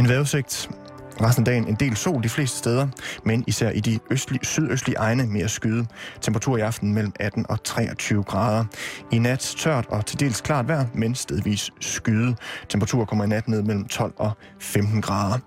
[0.00, 0.70] En vejrudsigt.
[1.22, 2.88] Resten af dagen en del sol de fleste steder,
[3.24, 5.86] men især i de østlige, sydøstlige egne mere skyde.
[6.20, 8.64] Temperatur i aften mellem 18 og 23 grader.
[9.12, 12.36] I nat tørt og til dels klart vejr, men stedvis skyde.
[12.68, 15.38] Temperatur kommer i nat ned mellem 12 og 15 grader.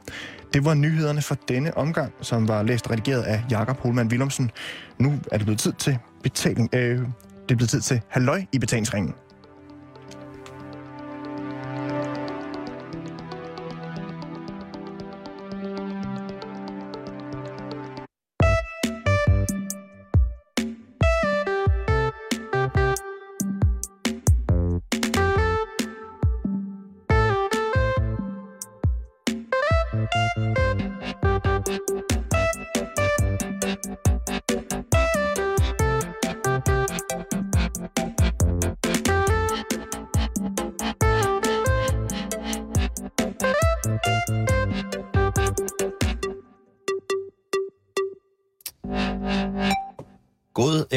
[0.53, 4.51] Det var nyhederne for denne omgang, som var læst og redigeret af Jakob Holman Willumsen.
[4.97, 6.69] Nu er det blevet tid til betaling.
[6.73, 9.13] Øh, det er blevet tid til halløj i betalingsringen.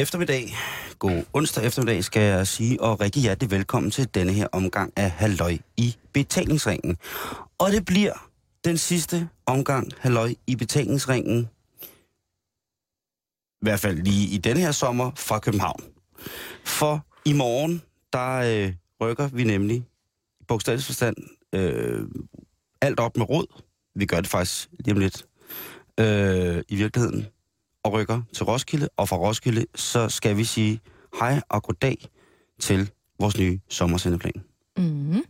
[0.07, 0.55] Eftermiddag,
[0.99, 5.11] god onsdag eftermiddag, skal jeg sige, og rigtig hjertelig velkommen til denne her omgang af
[5.11, 6.97] Halløj i betalingsringen.
[7.57, 8.29] Og det bliver
[8.65, 11.49] den sidste omgang Halløj i betalingsringen,
[13.61, 15.83] i hvert fald lige i denne her sommer, fra København.
[16.65, 17.81] For i morgen,
[18.13, 19.77] der øh, rykker vi nemlig,
[20.41, 21.15] i bogstavelig forstand,
[21.53, 22.07] øh,
[22.81, 23.61] alt op med råd.
[23.95, 25.25] Vi gør det faktisk lige om lidt.
[25.99, 27.27] Øh, I virkeligheden
[27.87, 30.79] og rykker til Roskilde, og fra Roskilde, så skal vi sige
[31.19, 31.97] hej og goddag
[32.59, 34.43] til vores nye sommersendeplan.
[34.77, 35.23] Mm.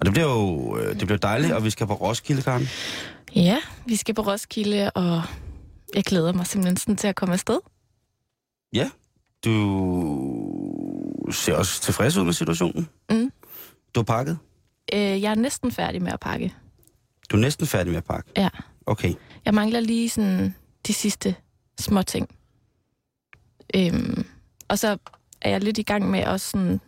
[0.00, 2.68] Og det bliver jo øh, det bliver dejligt, og vi skal på Roskilde, Karen.
[3.34, 5.22] Ja, vi skal på Roskilde, og
[5.94, 7.58] jeg glæder mig simpelthen sådan til at komme afsted.
[8.72, 8.90] Ja,
[9.44, 12.88] du ser også tilfreds ud med situationen.
[13.10, 13.32] Mm.
[13.94, 14.38] Du har pakket.
[14.92, 16.54] Øh, jeg er næsten færdig med at pakke.
[17.30, 18.30] Du er næsten færdig med at pakke.
[18.36, 18.48] Ja.
[18.86, 19.14] Okay.
[19.44, 20.54] Jeg mangler lige sådan
[20.86, 21.34] de sidste
[21.80, 22.28] små ting.
[23.76, 24.26] Øhm,
[24.68, 24.98] og så
[25.40, 26.80] er jeg lidt i gang med også sådan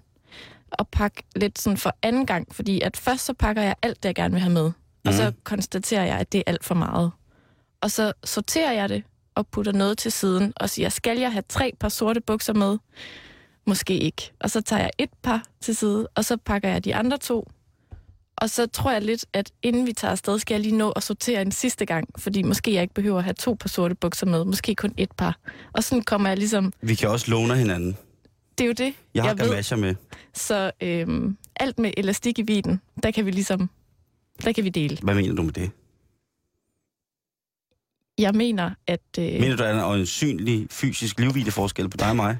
[0.79, 4.09] at pakke lidt sådan for anden gang, fordi at først så pakker jeg alt det,
[4.09, 4.73] jeg gerne vil have med,
[5.07, 5.39] og så Mhm.
[5.45, 7.13] konstaterer jeg, at det er alt for meget.
[7.81, 9.03] Og så sorterer jeg det
[9.35, 12.79] og putter noget til siden og siger, skal jeg have tre par sorte bukser med?
[13.67, 14.33] Måske ikke.
[14.41, 17.49] Og så tager jeg et par til side, og så pakker jeg de andre to.
[18.37, 21.03] Og så tror jeg lidt, at inden vi tager afsted, skal jeg lige nå at
[21.03, 24.27] sortere en sidste gang, fordi måske jeg ikke behøver at have to par sorte bukser
[24.27, 25.39] med, måske kun et par.
[25.73, 27.97] Og sådan kommer jeg ligesom, Vi kan også låne hinanden.
[28.59, 29.95] det er jo det, Jeg har gamasjer med.
[30.35, 33.71] Så øhm, alt med elastik i viden, der kan vi ligesom,
[34.45, 34.99] der kan vi dele.
[35.03, 35.71] Hvad mener du med det?
[38.19, 39.01] Jeg mener, at...
[39.19, 42.39] Øh, Mener du, at der er en synlig fysisk livvideforskel på dig og mig?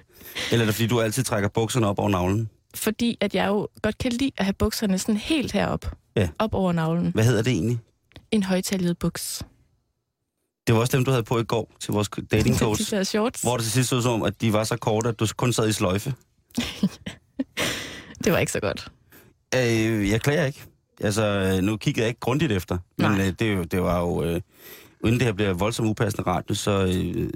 [0.53, 2.51] Eller er det, fordi du altid trækker bukserne op over navlen?
[2.77, 6.29] Fordi at jeg jo godt kan lide at have bukserne sådan helt herop, Ja.
[6.39, 7.11] op over navlen.
[7.15, 7.79] Hvad hedder det egentlig?
[8.31, 9.43] En højtaljet buks.
[10.67, 12.91] Det var også dem, du havde på i går til vores dating De coach.
[12.91, 15.21] der shorts, Hvor det til sidst så som om, at de var så korte, at
[15.21, 16.15] du kun sad i sløjfe.
[18.25, 18.89] det var ikke så godt.
[19.55, 20.63] Øh, jeg klager ikke.
[21.01, 22.79] Altså, øh, nu kiggede jeg ikke grundigt efter.
[22.99, 23.21] Men Nej.
[23.21, 24.23] øh, det, er jo- det var jo...
[24.25, 24.41] Øh,
[25.01, 27.31] uden det her bliver voldsomt upassende radio, så, øh,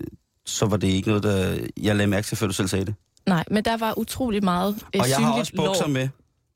[0.46, 2.94] så var det ikke noget, der jeg lagde mærke til, før du selv sagde det.
[3.26, 5.92] Nej, men der var utrolig meget øh, Og jeg har også bukser lår.
[5.92, 6.08] med,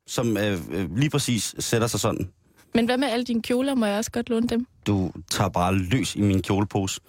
[0.07, 2.29] som øh, øh, lige præcis sætter sig sådan.
[2.75, 3.75] Men hvad med alle dine kjoler?
[3.75, 4.67] Må jeg også godt låne dem?
[4.87, 7.01] Du tager bare løs i min kjolepose.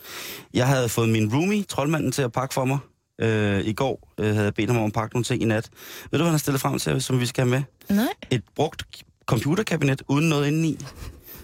[0.54, 2.78] Jeg havde fået min roomie, troldmanden, til at pakke for mig.
[3.22, 5.70] Øh, I går øh, havde jeg bedt ham om at pakke nogle ting i nat.
[6.04, 7.96] Ved du, hvad han har stillet frem til, som vi skal have med?
[7.98, 8.08] Nej.
[8.32, 8.84] Et brugt
[9.26, 10.78] computerkabinet uden noget indeni.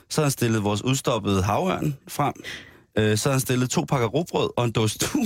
[0.09, 2.33] Så har han stillet vores udstoppede havørn frem.
[2.97, 5.07] Øh, så har han stillet to pakker råbrød og en dåse du,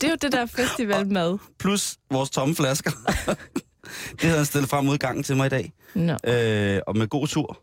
[0.00, 1.38] det er jo det der festivalmad.
[1.58, 2.90] plus vores tomme flasker.
[4.12, 5.72] det havde han stillet frem mod gangen til mig i dag.
[5.94, 6.12] Nå.
[6.32, 7.60] Øh, og med god tur.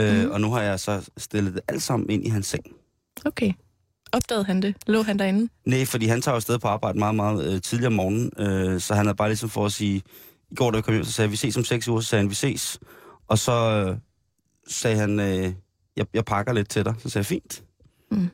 [0.00, 0.30] Øh, Mhm.
[0.30, 2.64] Og nu har jeg så stillet det alt sammen ind i hans seng.
[3.24, 3.52] Okay.
[4.12, 4.74] Opdagede han det?
[4.86, 5.48] Lå han derinde?
[5.66, 8.80] Nej, fordi han tager jo afsted på arbejde meget, meget øh, tidligere om morgenen, øh,
[8.80, 10.02] så han er bare ligesom for at sige,
[10.50, 12.08] i går da jeg kom hjem, så sagde jeg, vi ses om seks uger, så
[12.08, 12.78] sagde han, vi ses.
[13.28, 13.96] Og så øh,
[14.68, 15.52] sagde han, øh,
[15.96, 16.94] jeg, jeg pakker lidt til dig.
[16.98, 17.62] Så sagde jeg, fint.
[18.10, 18.28] Mm.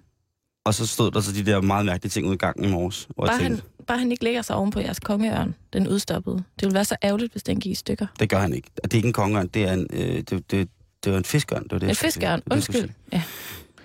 [0.64, 3.08] Og så stod der så de der meget mærkelige ting ud i gangen i morges,
[3.14, 5.88] hvor Bare jeg han, tænkte, bare han ikke lægger sig oven på jeres kongeørn, den
[5.88, 6.37] udstoppede.
[6.37, 8.06] Det ville være så ærgerligt, hvis den gik i stykker.
[8.20, 8.70] det gør han ikke.
[8.75, 10.69] Det er ikke en kongeørn, det er en, øh, det, det,
[11.05, 11.62] det var en fiskørn.
[11.62, 12.06] Det var det, En sige.
[12.06, 12.88] fiskeørn, Det undskyld.
[13.12, 13.22] Ja.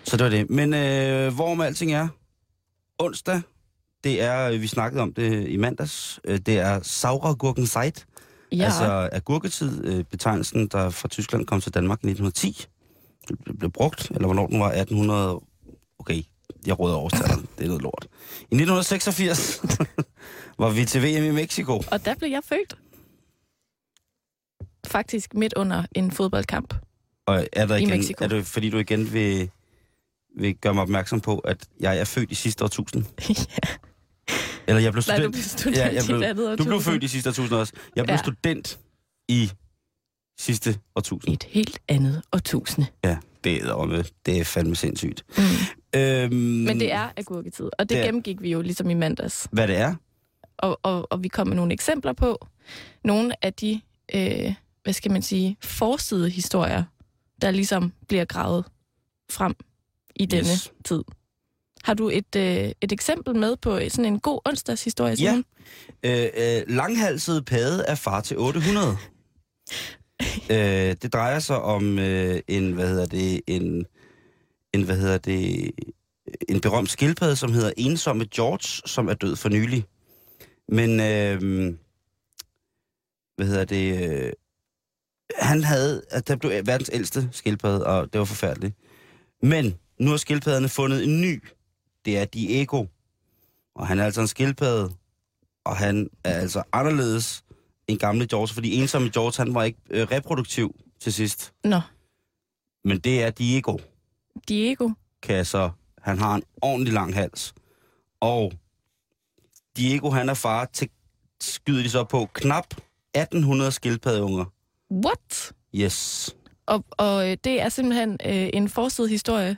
[0.03, 0.49] Så det var det.
[0.49, 2.07] Men øh, hvor med alting er,
[2.99, 3.41] onsdag,
[4.03, 8.05] det er, øh, vi snakkede om det i mandags, øh, det er Sauragurken Zeit.
[8.51, 8.63] ja.
[8.63, 12.67] Altså agurketid, øh, betegnelsen, der fra Tyskland kom til Danmark i 1910, det
[13.59, 15.41] blev brugt, eller hvornår den var, 1800...
[15.99, 16.23] Okay,
[16.65, 18.07] jeg råder årstallet, det er noget lort.
[18.39, 19.61] I 1986
[20.59, 21.81] var vi til VM i Mexico.
[21.91, 22.77] Og der blev jeg født.
[24.87, 26.73] Faktisk midt under en fodboldkamp.
[27.25, 28.23] Og er, der I igen, Mexico.
[28.23, 29.49] er det fordi, du igen vil,
[30.37, 33.03] vil gøre mig opmærksom på, at jeg er født i sidste årtusind?
[34.67, 35.25] Eller jeg blev Nej, student.
[35.25, 37.73] du blev student ja, i jeg blev, andet Du blev født i sidste årtusind også.
[37.95, 38.17] Jeg blev Ja.
[38.17, 38.79] student
[39.27, 39.51] i
[40.39, 41.33] sidste årtusind.
[41.33, 42.88] Et helt andet årtusinde.
[43.03, 44.03] Ja, det er, med.
[44.25, 45.24] det er fandme sindssygt.
[45.38, 45.44] Mm.
[45.95, 49.47] Øhm, Men det er agurketid, og det Det gennemgik vi jo ligesom i mandags.
[49.51, 49.95] Hvad det er?
[50.57, 52.47] Og, og, og vi kom med nogle eksempler på
[53.03, 53.81] nogle af de,
[54.15, 54.53] øh,
[54.83, 56.83] hvad skal man sige, forside historier,
[57.41, 58.65] der ligesom bliver gravet
[59.31, 59.56] frem
[60.15, 60.74] i denne Yes.
[60.85, 61.03] tid.
[61.83, 65.31] Har du et, øh, et eksempel med på sådan en god onsdagshistorie, Ja.
[65.31, 65.44] Simon?
[66.03, 68.97] Øh, øh, langhalset pade er far til 800
[70.49, 73.85] øh, det drejer sig om øh, en, hvad hedder det, en,
[74.73, 75.71] en, hvad hedder det,
[76.49, 79.85] en berømt skildpadde, som hedder Ensomme George, som er død for nylig.
[80.67, 81.73] Men, øh,
[83.35, 84.33] hvad hedder det, øh,
[85.37, 88.75] han havde, at der blev verdens ældste skildpadde, og det var forfærdeligt.
[89.41, 91.43] Men nu har skildpadderne fundet en ny.
[92.05, 92.85] Det er Diego.
[93.75, 94.91] Og han er altså en skildpadde,
[95.65, 97.43] og han er altså anderledes
[97.88, 101.53] end gamle George, fordi ensomme George, han var ikke øh, reproduktiv til sidst.
[101.63, 101.81] Nå,
[102.83, 103.77] Men det er Diego,
[104.47, 104.89] Diego.
[105.24, 105.69] kan så.
[106.01, 107.53] Han har en ordentlig lang hals.
[108.21, 108.53] Og
[109.77, 110.89] Diego, han er far til,
[111.41, 112.65] skyder de så på, knap
[113.15, 114.45] 1800 skildpaddeunger.
[114.91, 115.53] What?
[115.75, 116.30] Yes.
[116.65, 119.57] Og, og øh, det er simpelthen øh, en forsidehistorie,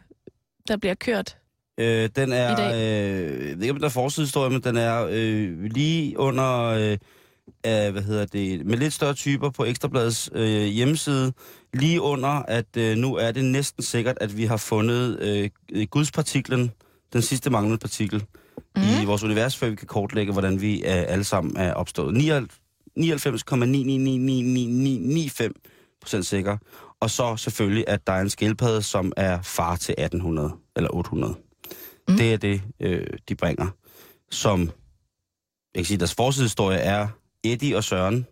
[0.67, 1.37] der bliver kørt.
[1.77, 5.63] Øh, den er, øh, jeg ved ikke, om der er forsidehistorie, men den er øh,
[5.63, 6.97] lige under, øh,
[7.65, 11.33] øh, hvad hedder det, med lidt større typer på Ekstrabladets øh, hjemmeside,
[11.73, 15.49] lige under, at øh, nu er det næsten sikkert, at vi har fundet øh,
[15.87, 16.71] gudspartiklen,
[17.13, 18.23] den sidste manglende partikel,
[18.75, 18.81] mm.
[18.81, 19.01] Mhm.
[19.01, 22.15] i vores univers, før vi kan kortlægge, hvordan vi øh, alle sammen er opstået.
[22.97, 25.49] 99,9999995
[26.01, 26.57] procent sikker.
[26.99, 31.33] Og så selvfølgelig, at der er en skildpadde, som er far til 1800 eller 800.
[31.33, 31.39] Mm.
[32.07, 32.17] Mm.
[32.17, 33.67] Det er det, øh, de bringer.
[34.31, 34.69] Som, jeg
[35.75, 37.07] kan sige, deres forsidehistorie er
[37.53, 38.25] Eddie og Søren.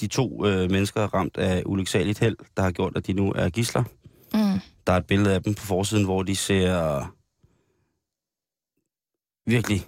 [0.00, 3.48] De to øh, mennesker ramt af ulyksaligt held, der har gjort, at de nu er
[3.48, 3.84] gisler.
[4.34, 4.60] Mm.
[4.86, 6.98] Der er et billede af dem på forsiden, hvor de ser
[9.50, 9.86] virkelig,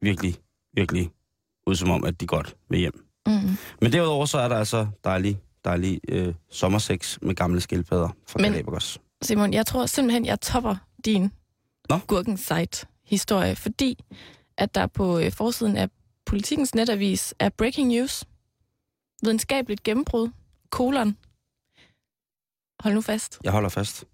[0.00, 0.34] virkelig,
[0.74, 1.10] virkelig
[1.66, 3.04] ud som om, at de godt vil hjem.
[3.26, 3.32] Mm.
[3.80, 8.52] Men derudover så er der altså dejlig, dejlig øh, sommersex med gamle skildpadder fra Men-
[8.52, 8.98] Galapagos.
[9.22, 11.32] Simon, jeg tror simpelthen, jeg topper din
[11.90, 11.98] Nå?
[12.06, 13.98] Gurkensite historie, fordi
[14.56, 15.88] at der på øh, forsiden af
[16.28, 18.24] politikens netavis er breaking news.
[19.22, 20.30] Videnskabeligt gennembrud.
[20.70, 21.16] Kolon.
[22.80, 23.38] Hold nu fast.
[23.44, 24.04] Jeg holder fast.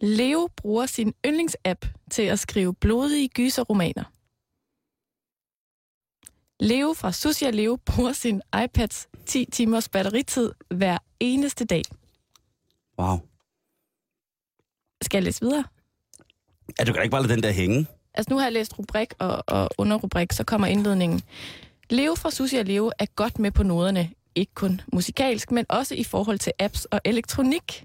[0.00, 4.04] Leo bruger sin yndlingsapp til at skrive blodige gyserromaner.
[6.60, 11.82] Leo fra Sushi og Leo bruger sin iPads 10 timers batteritid hver eneste dag.
[12.98, 13.18] Wow.
[15.02, 15.64] Skal jeg læse videre?
[16.78, 17.86] Ja, du kan ikke bare lade den der hænge.
[18.16, 21.22] Altså nu har jeg læst rubrik og, og underrubrik, så kommer indledningen.
[21.90, 24.10] Leo fra Susie og Leo er godt med på noderne.
[24.34, 27.84] Ikke kun musikalsk, men også i forhold til apps og elektronik.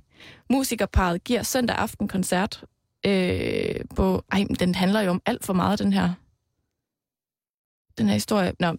[0.50, 2.64] Musikerparet giver søndag aften koncert
[3.06, 4.24] øh, på...
[4.32, 6.14] Ej, men den handler jo om alt for meget, den her,
[7.98, 8.54] den her historie.
[8.60, 8.76] Nå,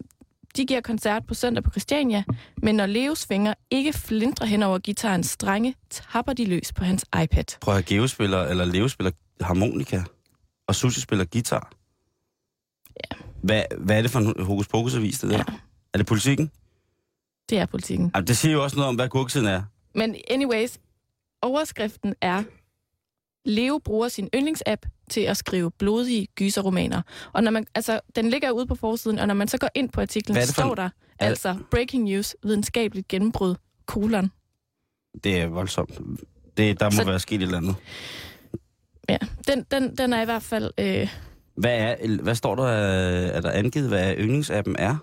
[0.57, 2.23] de giver koncert på søndag på Christiania,
[2.57, 7.05] men når Leos fingre ikke flindrer hen over guitarens strenge, tapper de løs på hans
[7.23, 7.59] iPad.
[7.61, 10.01] Prøv at Geo spiller, eller Leo spiller harmonika,
[10.67, 11.71] og Susie spiller guitar.
[12.95, 13.17] Ja.
[13.41, 15.37] Hvad, hvad er det for en hokus pokus avis, det der?
[15.37, 15.43] Ja.
[15.93, 16.51] Er det politikken?
[17.49, 18.11] Det er politikken.
[18.13, 19.63] Altså, det siger jo også noget om, hvad gurksiden er.
[19.95, 20.77] Men anyways,
[21.41, 22.43] overskriften er,
[23.45, 27.01] Leo bruger sin yndlingsapp til at skrive blodige gyserromaner.
[27.33, 29.89] Og når man, altså, den ligger ude på forsiden, og når man så går ind
[29.89, 30.89] på artiklen, Hvad så står en- der er-
[31.27, 33.55] altså breaking news, videnskabeligt gennembrud,
[33.85, 34.31] kolon.
[35.23, 35.99] Det er voldsomt.
[36.57, 37.75] Det, der må Så- være sket et eller andet.
[39.09, 39.17] Ja,
[39.47, 40.71] den, den, den er i hvert fald...
[40.77, 41.09] Øh,
[41.55, 44.97] Hvad, er, hvad står der, er der angivet, hvad yndlingsappen er?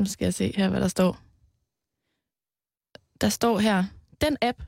[0.00, 1.18] nu skal jeg se her, hvad der står.
[3.20, 3.84] Der står her,
[4.20, 4.62] den app,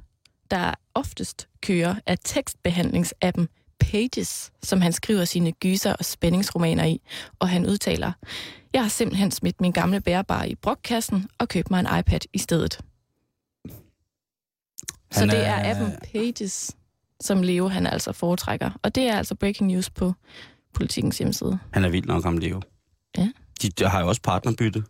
[0.51, 3.49] der oftest kører, er tekstbehandlingsappen
[3.81, 7.01] Pages, som han skriver sine gyser og spændingsromaner i,
[7.39, 8.13] og han udtaler,
[8.73, 12.39] jeg har simpelthen smidt min gamle bærbare i brokkassen og købt mig en iPad i
[12.39, 12.81] stedet.
[15.13, 16.77] Så det er er- appen Pages,
[17.21, 18.71] som Leo han altså foretrækker.
[18.83, 20.13] Og det er altså breaking news på
[20.75, 21.59] politikens hjemmeside.
[21.73, 22.61] Han er vildt nok om Leo.
[23.19, 23.29] Ja.
[23.63, 24.85] De, de har jo også partnerbytte.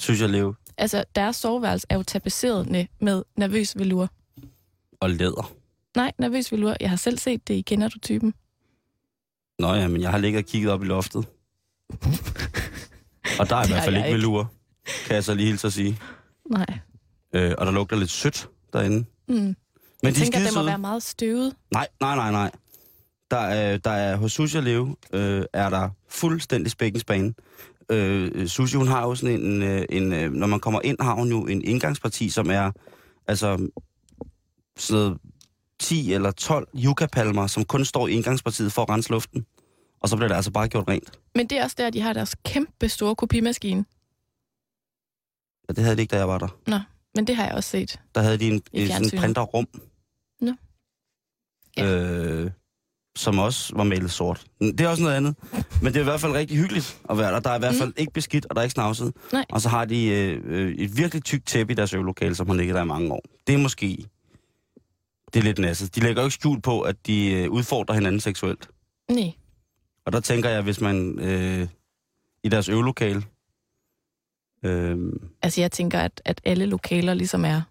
[0.00, 0.54] Synes jeg, Leo.
[0.78, 4.10] Altså, deres soveværelse er jo tapetseret med, nervøs velur.
[5.00, 5.52] Og læder.
[5.96, 6.76] Nej, nervøs velur.
[6.80, 8.34] Jeg har selv set det i Kender du typen?
[9.58, 11.26] Nå ja, men jeg har ligget og kigget op i loftet.
[13.40, 14.46] Og der er i hvert fald ikke velure,
[15.06, 15.98] kan jeg så lige hilse at sige.
[16.50, 16.66] Nej.
[17.32, 19.04] Øh, og der lugter lidt sødt derinde.
[19.28, 19.34] Mm.
[19.34, 19.56] Men
[20.02, 21.56] Jeg de er tænker, det må være meget støvet.
[21.72, 22.50] Nej, nej, nej, nej.
[23.30, 27.34] Der er, der er hos Sushi og Leve, øh, er der fuldstændig spækkensbane.
[27.90, 31.14] Øh, Sushi, hun har jo sådan en, øh, en øh, når man kommer ind, har
[31.14, 32.72] hun jo en indgangsparti, som er,
[33.26, 33.68] altså,
[34.76, 35.18] sådan noget
[35.80, 39.46] 10 eller 12 yucca-palmer, som kun står i indgangspartiet for at rense luften.
[40.00, 41.18] Og så bliver det altså bare gjort rent.
[41.34, 43.84] Men det er også der, de har deres kæmpe store kopimaskine.
[45.68, 46.48] Ja, det havde de ikke, da jeg var der.
[47.16, 48.00] Men det har jeg også set.
[48.14, 49.68] Der havde de en, en sådan printerrum.
[50.40, 50.52] Nå.
[51.76, 51.94] Ja.
[51.94, 52.50] Øh,
[53.16, 54.44] som også var malet sort.
[54.60, 55.34] Det er også noget andet.
[55.82, 57.40] Men det er i hvert fald rigtig hyggeligt at være der.
[57.40, 59.06] Der er i hvert fald ikke beskidt, og der er ikke snavset.
[59.06, 59.22] Mm.
[59.32, 59.44] Nej.
[59.48, 62.54] Og så har de øh, øh, et virkelig tykt tæppe i deres øvelokale, som har
[62.56, 63.22] ligget der i mange år.
[63.46, 64.06] Det er måske...
[65.34, 65.94] Det er lidt nasset.
[65.94, 68.68] De lægger jo ikke skjul på, at de øh, udfordrer hinanden seksuelt.
[69.10, 69.32] Nej.
[70.06, 71.68] Og der tænker jeg, hvis man øh,
[72.44, 73.22] i deres øvelokale...
[74.62, 74.98] Øh,
[75.42, 77.62] Altså, jeg tænker, at, at alle lokaler ligesom er...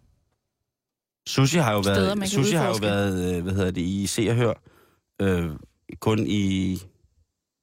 [1.28, 4.06] Sushi har jo Steder, været, man sushi har jo været, øh, hvad hedder det, i
[4.08, 4.54] Se og Hør,
[5.22, 5.50] øh,
[6.00, 6.80] kun i,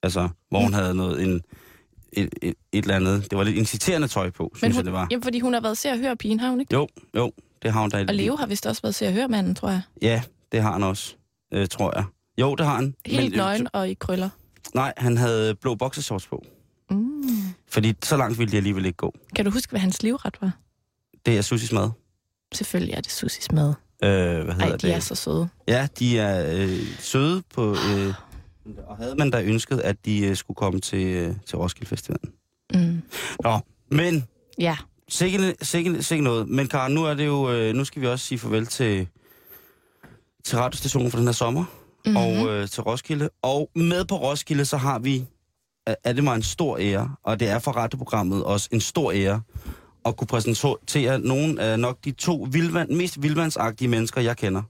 [0.02, 0.64] altså, hvor Mm.
[0.64, 1.41] hun havde noget, en,
[2.12, 4.85] et, et, et eller andet, det var lidt inciterende tøj på, synes Men jeg hun,
[4.85, 5.07] det var.
[5.11, 6.75] jamen, fordi hun har været se og høre pigen, har hun ikke?
[6.75, 8.05] Jo, jo, det har hun da.
[8.09, 9.83] Og Leo har vist også været se og høre manden, tror jeg.
[10.02, 11.14] Ja, det har han også,
[11.52, 12.05] øh, tror jeg.
[12.41, 12.95] Jo, det har han.
[13.07, 14.29] Helt øh, nøgen og i krøller.
[14.75, 16.45] Nej, han havde blå boxershorts på.
[17.73, 19.14] Fordi så langt ville de alligevel ikke gå.
[19.37, 20.50] Kan du huske, hvad hans livret var?
[21.26, 21.91] Det er Susis mad.
[22.55, 23.69] Selvfølgelig er det Susis mad.
[24.05, 24.95] Øh, hvad hedder Ej, de det?
[24.95, 25.49] er så søde.
[25.69, 27.71] Ja, de er øh, søde på...
[27.97, 28.14] Øh,
[28.87, 32.33] og havde man da ønsket, at de øh, skulle komme til, øh, til Roskilde Festivalen.
[32.75, 33.02] Mm.
[33.43, 33.59] Nå,
[33.91, 34.25] men
[34.59, 34.76] Ja.
[35.09, 36.49] sikkert, sikkert, sikkert noget.
[36.49, 39.09] Men Karen, nu er det jo, øh, nu skal vi også sige farvel til,
[40.45, 41.64] til radiostationen for den her sommer,
[42.07, 42.17] Mm-hmm.
[42.17, 43.29] og øh, til Roskilde.
[43.43, 45.25] Og med på Roskilde, så har vi,
[45.87, 49.43] er det mig en stor ære, og det er for radioprogrammet også en stor ære,
[50.05, 54.62] at kunne præsentere nogle af nok de to vildvand, mest vildvandsagtige mennesker, jeg kender.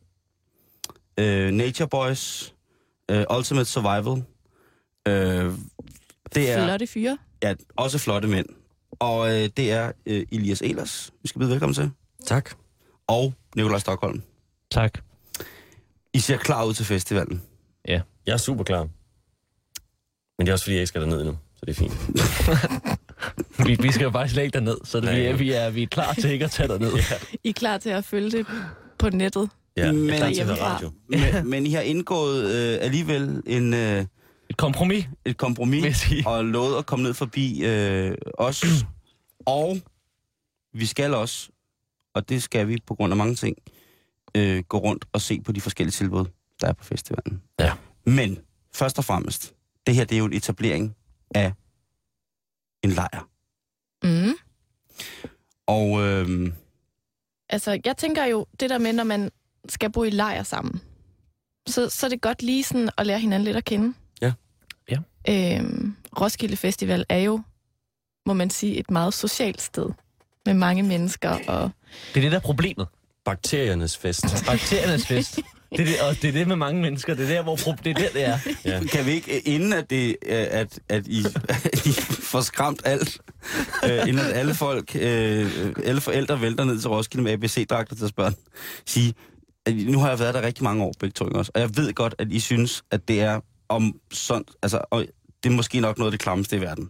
[1.18, 2.54] Øh, Nature Boys,
[3.10, 4.24] øh, Ultimate Survival.
[5.08, 5.52] Øh,
[6.34, 7.18] det er Flotte fyre.
[7.42, 8.46] ja, også flotte mænd.
[8.98, 11.90] Og øh, det er øh, Elias Elers, vi skal byde velkommen til,
[12.26, 12.50] Tak.
[13.06, 14.22] og Nikolaj Stockholm.
[14.70, 14.98] Tak.
[16.12, 17.42] I ser klar ud til festivalen.
[17.88, 18.88] Ja, jeg er super klar.
[20.42, 21.92] Men det er også fordi, jeg ikke skal derned endnu, så det er fint.
[23.66, 25.14] Vi, vi skal jo bare slet ikke derned, så det, Nej.
[25.14, 26.92] vi, er, vi, er, vi er klar til ikke at tage derned.
[27.10, 27.16] Ja.
[27.44, 28.46] I er klar til at følge det
[28.98, 29.50] på nettet.
[29.76, 30.90] Ja, jeg Men- er klar til at radio.
[31.08, 34.04] Men, men I har indgået øh, alligevel en, øh,
[34.50, 38.64] Et kompromis, et kompromis og lovet at komme ned forbi øh, os.
[39.46, 39.78] og
[40.74, 41.48] vi skal også,
[42.14, 43.56] og det skal vi på grund af mange ting,
[44.36, 46.24] øh, gå rundt og se på de forskellige tilbud,
[46.60, 47.42] der er på festivalen.
[47.60, 47.72] Ja.
[48.06, 48.38] Men
[48.74, 49.54] først og fremmest,
[49.86, 50.96] det her det er jo en etablering
[51.34, 51.52] af
[52.84, 53.28] en lejr.
[54.04, 54.34] Mm.
[55.66, 56.52] Og øh,
[57.48, 59.30] Altså, jeg tænker jo, det der med, når man
[59.68, 60.80] skal bo i lejr sammen,
[61.68, 63.94] så, så er det godt lige sådan at lære hinanden lidt at kende.
[64.22, 64.32] Ja.
[64.90, 64.98] Ja.
[65.28, 67.40] Øhm, Roskilde Festival er jo,
[68.26, 69.90] må man sige, et meget socialt sted
[70.46, 71.70] med mange mennesker, og
[72.14, 72.88] Det er det, der er problemet.
[73.24, 74.24] Bakteriernes fest.
[74.46, 75.38] Bakteriernes fest.
[75.72, 77.14] Det er det, og det er det med mange mennesker.
[77.14, 78.38] Det er der, hvor det er der, det er.
[78.64, 78.80] Ja.
[78.92, 83.20] kan vi ikke, inden at, det, øh, at, at, I, at I får skræmt alt,
[83.84, 88.12] øh, inden at alle folk, øh, alle forældre vælter ned til Roskilde med ABC-dragter til
[88.16, 88.34] børn,
[88.86, 89.14] sige,
[89.66, 91.92] at nu har jeg været der rigtig mange år, begge to også, og jeg ved
[91.94, 95.06] godt, at I synes, at det er om sådan, altså, og
[95.42, 96.88] det er måske nok noget af det klammeste i verden.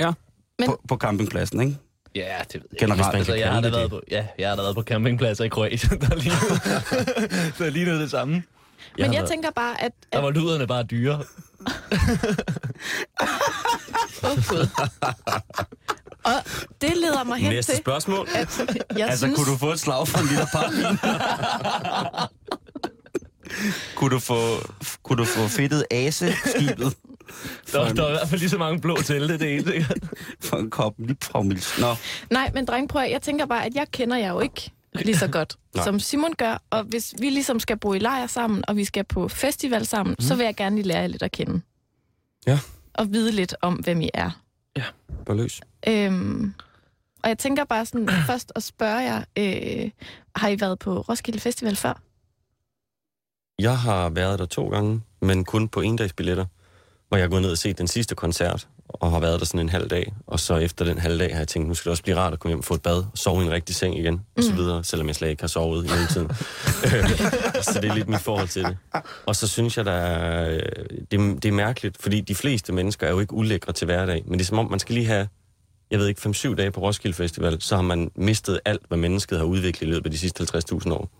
[0.00, 0.12] Ja.
[0.58, 1.76] Men- På, på campingpladsen, ikke?
[2.14, 3.16] Ja, det ved jeg Generelt, ikke.
[3.16, 5.44] Altså, kan jeg, har da det været på, ja, jeg har da været på campingpladser
[5.44, 6.00] i Kroatien.
[6.10, 8.34] Der lignede, der lignede det samme.
[8.34, 8.42] Men
[9.06, 9.92] har jeg været- tænker bare, at...
[10.12, 11.18] Der at var luderne bare dyre.
[14.48, 14.68] Gud.
[16.24, 16.32] Og
[16.80, 18.28] det leder mig hen Næste til, spørgsmål.
[18.34, 18.60] at
[18.96, 19.36] jeg altså, synes...
[19.38, 20.98] kunne du få et slag for en liter parvin?
[23.96, 24.38] kunne, du få,
[25.02, 26.94] kunne du få fedtet ase-skibet
[27.72, 29.64] Der, var- der var i hvert fald lige så mange blå telte, det ene.
[29.72, 29.98] sikkert.
[30.40, 31.78] for en kop Lipfraumils?
[31.80, 31.94] Nå,
[32.30, 35.16] Nej, men dreng, prøv at, jeg tænker bare, at jeg kender jer jo ikke lige
[35.16, 35.84] så godt, Nej.
[35.84, 36.62] som Simon gør.
[36.70, 40.16] Og hvis vi ligesom skal bo i lejr sammen, og vi skal på festival sammen,
[40.18, 40.22] mm.
[40.24, 41.60] så vil jeg gerne lige lære jer lidt at kende.
[42.46, 42.58] Ja.
[42.94, 44.30] Og vide lidt om, hvem I er.
[45.26, 45.60] Bare løs.
[45.88, 46.54] Øhm,
[47.22, 49.90] og jeg tænker bare sådan først at spørge jer, øh,
[50.36, 52.02] har I været på Roskilde Festival før?
[53.58, 56.46] Jeg har været der to gange, men kun på endagsbilletter,
[57.08, 59.60] hvor jeg er gået ned og set den sidste koncert, og har været der sådan
[59.60, 60.12] en halv dag.
[60.26, 62.32] Og så efter den halv dag har jeg tænkt, nu skal det også blive rart
[62.32, 64.42] at komme hjem og få et bad, og sove i en rigtig seng igen, og
[64.42, 66.30] så videre, selvom jeg slet ikke har sovet i mellemtiden.
[67.72, 68.76] så det er lidt mit forhold til det.
[69.26, 70.58] Og så synes jeg, der er, øh,
[71.10, 74.38] det, det er mærkeligt, fordi de fleste mennesker er jo ikke ulækre til hverdag, men
[74.38, 75.28] det er som om, man skal lige have
[75.90, 79.38] jeg ved ikke, 5-7 dage på Roskilde Festival, så har man mistet alt, hvad mennesket
[79.38, 81.10] har udviklet i løbet af de sidste 50.000 år.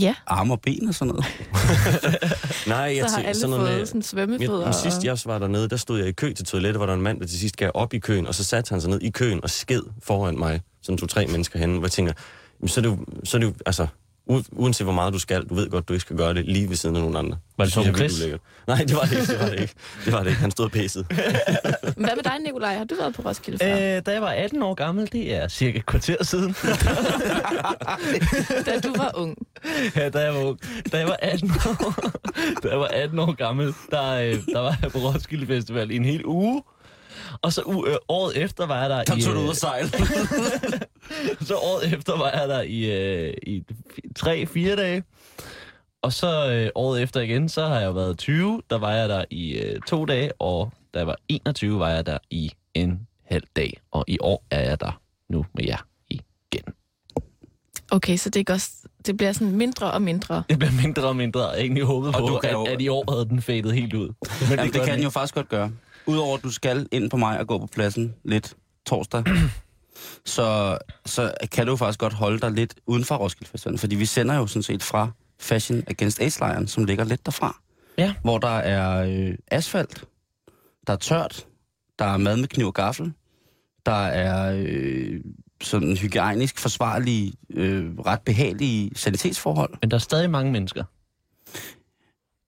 [0.00, 1.26] Ja, Arme og ben og sådan noget.
[2.66, 3.86] Nej, jeg så har alle sådan noget fået med...
[3.86, 4.58] sådan svømmefødder.
[4.58, 6.94] Jeg, men sidst jeg var dernede, der stod jeg i kø til toilettet, hvor der
[6.94, 9.00] en mand, der til sidst gav op i køen, og så satte han sig ned
[9.02, 12.12] i køen og sked foran mig, sådan to-tre mennesker henne, hvor jeg tænker,
[12.66, 13.86] så er det jo, så er det jo altså,
[14.30, 16.68] u- uanset hvor meget du skal, du ved godt, du ikke skal gøre det lige
[16.68, 17.38] ved siden af nogen andre.
[17.58, 18.18] Var det virkelig Chris?
[18.20, 18.40] ulækkert.
[18.66, 19.74] Nej, det var det ikke, det var det ikke.
[20.04, 20.40] Det var det ikke.
[20.40, 21.04] Han stod og pæsede.
[21.96, 22.74] Hvad med dig, Nikolaj?
[22.76, 23.96] Har du været på Roskilde før?
[23.96, 26.54] Øh, da jeg var 18 år gammel, det er cirka et kvarter siden.
[28.66, 29.36] Da du var ung.
[29.96, 30.58] ja, da jeg var, ung.
[30.92, 31.94] da jeg var 18 år,
[32.62, 35.96] da jeg var 18 år gammel, der, øh, der var jeg på Roskilde Festival i
[35.96, 36.62] en hel uge.
[37.42, 39.20] Og så u- øh, året efter var jeg der, Der i...
[39.22, 39.88] tog du ud øh, og sejle.
[41.48, 43.62] så året efter var jeg der i, øh, i
[44.18, 45.02] 3-4 dage.
[46.02, 48.62] Og så øh, året efter igen, så har jeg været 20.
[48.70, 52.06] Der var jeg der i øh, to dage, og da jeg var 21, var jeg
[52.06, 53.80] der i en halv dag.
[53.92, 56.64] Og i år er jeg der nu med jer igen.
[57.90, 58.70] Okay, så det, er også,
[59.06, 60.42] det bliver sådan mindre og mindre.
[60.50, 62.64] Det bliver mindre og mindre, og jeg egentlig håbet Og på, du kan at, jo-
[62.64, 64.08] at i år havde den fadet helt ud.
[64.08, 64.14] Men
[64.50, 65.70] Jamen, det gør kan den jo faktisk godt gøre.
[66.06, 69.24] Udover at du skal ind på mig og gå på pladsen lidt torsdag,
[70.24, 73.78] så, så kan du faktisk godt holde dig lidt uden for Roskilde Festivalen.
[73.78, 75.10] Fordi vi sender jo sådan set fra
[75.40, 77.62] Fashion Against AIDS-lejren, som ligger lidt derfra.
[77.98, 78.14] Ja.
[78.22, 80.04] Hvor der er øh, asfalt,
[80.86, 81.46] der er tørt,
[81.98, 83.12] der er mad med kniv og gaffel,
[83.86, 85.20] der er øh,
[85.62, 89.74] sådan hygiejnisk forsvarlige, øh, ret behagelige sanitetsforhold.
[89.80, 90.84] Men der er stadig mange mennesker.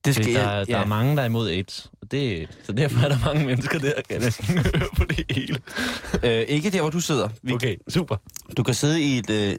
[0.05, 1.90] Det Det, der, der er mange, der er imod AIDS.
[2.02, 5.25] Og det, så derfor er der mange mennesker der, kan jeg næsten høre på det
[5.31, 5.59] hele.
[6.23, 7.28] øh, ikke der, hvor du sidder.
[7.43, 8.17] Vi, Okay, super.
[8.57, 9.31] Du kan sidde i et...
[9.31, 9.57] Øh,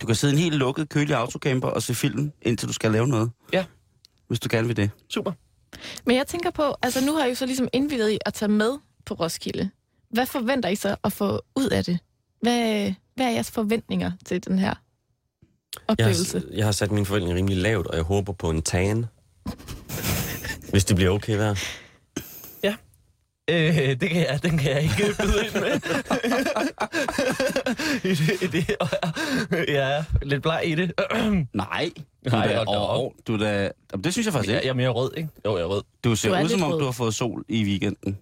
[0.00, 2.90] du kan sidde i en helt lukket, kølig autocamper og se film, indtil du skal
[2.92, 3.30] lave noget.
[3.52, 3.64] Ja.
[4.28, 4.90] Hvis du gerne vil det.
[5.10, 5.32] Super.
[6.06, 8.48] Men jeg tænker på, altså nu har I jo så ligesom indvidet i at tage
[8.48, 9.70] med på Roskilde.
[10.10, 11.98] Hvad forventer I så at få ud af det?
[12.42, 16.38] Hvad, hvad er jeres forventninger til den her Jeg oplevelse?
[16.38, 19.06] har, jeg har sat mine forventninger rimelig lavt, og jeg håber på en tan.
[20.70, 21.54] Hvis det bliver okay vejr.
[23.50, 25.70] Øh, det kan jeg, den kan jeg ikke byde ind med.
[28.04, 28.88] I det, i det, og
[29.50, 30.92] jeg, jeg er lidt bleg i det.
[31.54, 31.90] Nej.
[32.24, 32.98] Du Nej, er da, hold da op.
[33.00, 34.66] over, du er da, jamen, det synes jeg faktisk jeg, ikke.
[34.66, 35.28] jeg er mere rød, ikke?
[35.44, 35.82] Jo, jeg er rød.
[36.04, 36.78] Du ser Du er ud som om, rød.
[36.80, 38.18] du har fået sol i weekenden.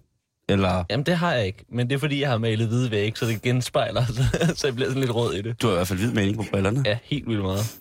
[0.49, 1.65] Eller Jamen, det har jeg ikke.
[1.69, 4.23] Men det er, fordi jeg har malet hvide væg, så det genspejler, så,
[4.59, 5.61] så jeg bliver sådan lidt rød i det.
[5.61, 6.83] du har i hvert fald hvid mening på brillerne.
[6.85, 7.77] Ja, helt vildt meget.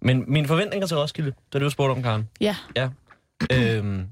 [0.00, 2.28] Men mine forventninger til Roskilde, da du spurgte om, Karen.
[2.40, 2.56] Ja.
[2.76, 2.84] Ja.
[3.52, 4.06] øhm, jamen,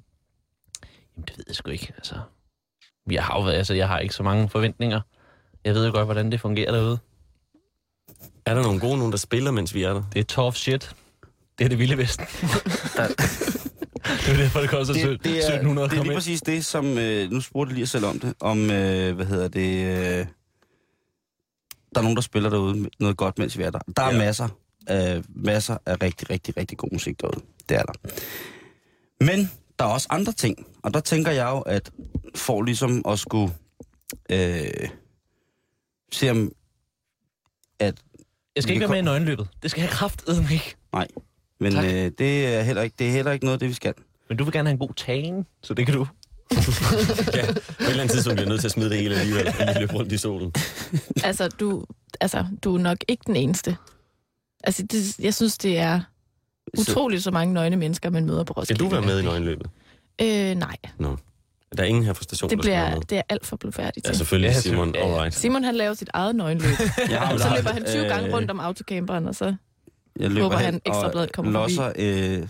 [1.17, 1.93] det ved jeg sgu ikke.
[1.97, 2.15] Altså,
[3.11, 5.01] jeg har, jo, været- altså, jeg har ikke så mange forventninger.
[5.65, 6.99] Jeg ved jo godt, hvordan det fungerer derude.
[8.47, 10.03] Er der nogle gode nogen, der spiller, mens vi er der?
[10.13, 10.97] Det er tough shit.
[11.59, 12.27] Det er det vilde vesten.
[14.27, 16.65] det er derfor, det koster Det, det, er, 1700 at det er lige præcis det,
[16.65, 16.99] som...
[16.99, 18.35] Øh, nu spurgte jeg lige selv om det.
[18.41, 19.87] Om, øh, hvad hedder det...
[19.87, 20.27] Øh,
[21.95, 23.79] der er nogen, der spiller derude noget godt, mens vi er der.
[23.97, 24.19] Der er ja.
[24.19, 24.49] masser,
[24.91, 27.41] øh, masser af rigtig, rigtig, rigtig god musik derude.
[27.69, 27.93] Det er der.
[29.25, 30.67] Men der er også andre ting.
[30.83, 31.91] Og der tænker jeg jo, at
[32.35, 33.53] for ligesom at skulle
[34.31, 34.89] øh,
[36.13, 36.53] se om...
[37.81, 37.95] At,
[38.57, 39.49] Jeg skal ikke vi være med i nøgenløbet.
[39.63, 40.77] Det skal jeg kraftedeme ikke.
[41.61, 41.85] men Tak.
[41.85, 43.95] øh, det, er heller ikke, det er heller ikke noget af det, vi skal.
[44.29, 46.07] Men du vil gerne have en god tan, så det kan du.
[47.35, 49.47] Ja, på et eller andet tidspunkt bliver jeg nødt til at smide det hele alligevel,
[49.49, 50.53] og lige løbe rundt i solen.
[51.25, 51.85] Altså, du,
[52.21, 53.77] altså, du er nok ikke den eneste.
[54.65, 56.01] Altså, det, jeg synes, det er
[56.79, 58.85] utroligt så mange nøgne mennesker, man møder på Skal Roskilde.
[58.85, 59.67] du være med i nøgenløbet?
[60.23, 60.77] Øh, nej,
[61.77, 63.07] Der er ingen her fra stationen, det, der skal være bliver, med.
[63.07, 64.95] det er alt for blodfærdigt Ja, selvfølgelig, Ja, Simon.
[64.95, 65.15] Ja, ja.
[65.15, 65.35] Alright.
[65.35, 66.71] Simon, han laver sit eget nøgenløb.
[67.33, 69.55] Jo så løber han 20 gange øh, rundt om autocamperen, og så...
[70.19, 72.49] Jeg løber Håber, han Ekstrabladet kommer og losser, øh,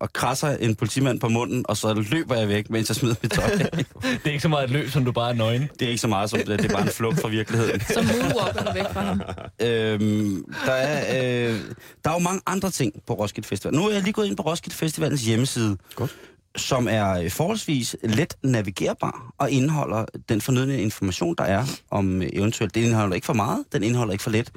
[0.00, 3.32] og krasser en politimand på munden, og så løber jeg væk, mens jeg smider mit
[3.32, 3.50] tøj.
[4.02, 5.68] Det er ikke så meget et løb, som du bare er nøgen.
[5.78, 7.80] det er ikke så meget som det, det er bare en flugt fra virkeligheden.
[7.80, 9.20] Så moonwalker du væk fra ham.
[9.62, 11.60] øhm, der, er, øh,
[12.04, 13.74] der er jo mange andre ting på Roskilde Festival.
[13.74, 16.16] Nu er jeg lige gået ind på Roskilde Festivalens hjemmeside, Godt.
[16.56, 22.74] som er forholdsvis let navigerbar og indeholder den fornødne information, der er om øh, eventuelt.
[22.74, 24.50] Det indeholder ikke for meget, den indeholder ikke for lidt,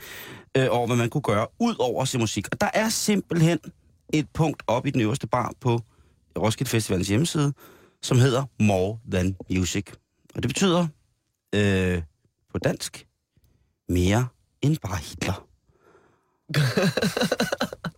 [0.58, 2.48] øh, over hvad man kunne gøre ud over at se musik.
[2.52, 3.60] Og der er simpelthen
[4.14, 5.82] et punkt op i den øverste bar på
[6.38, 7.54] Roskilde Festivalens hjemmeside,
[8.02, 9.86] som hedder More Than Music.
[10.36, 10.88] Og det betyder
[11.56, 12.02] øh,
[12.52, 13.08] på dansk
[13.90, 14.28] mere
[14.62, 15.48] end bare Hitler.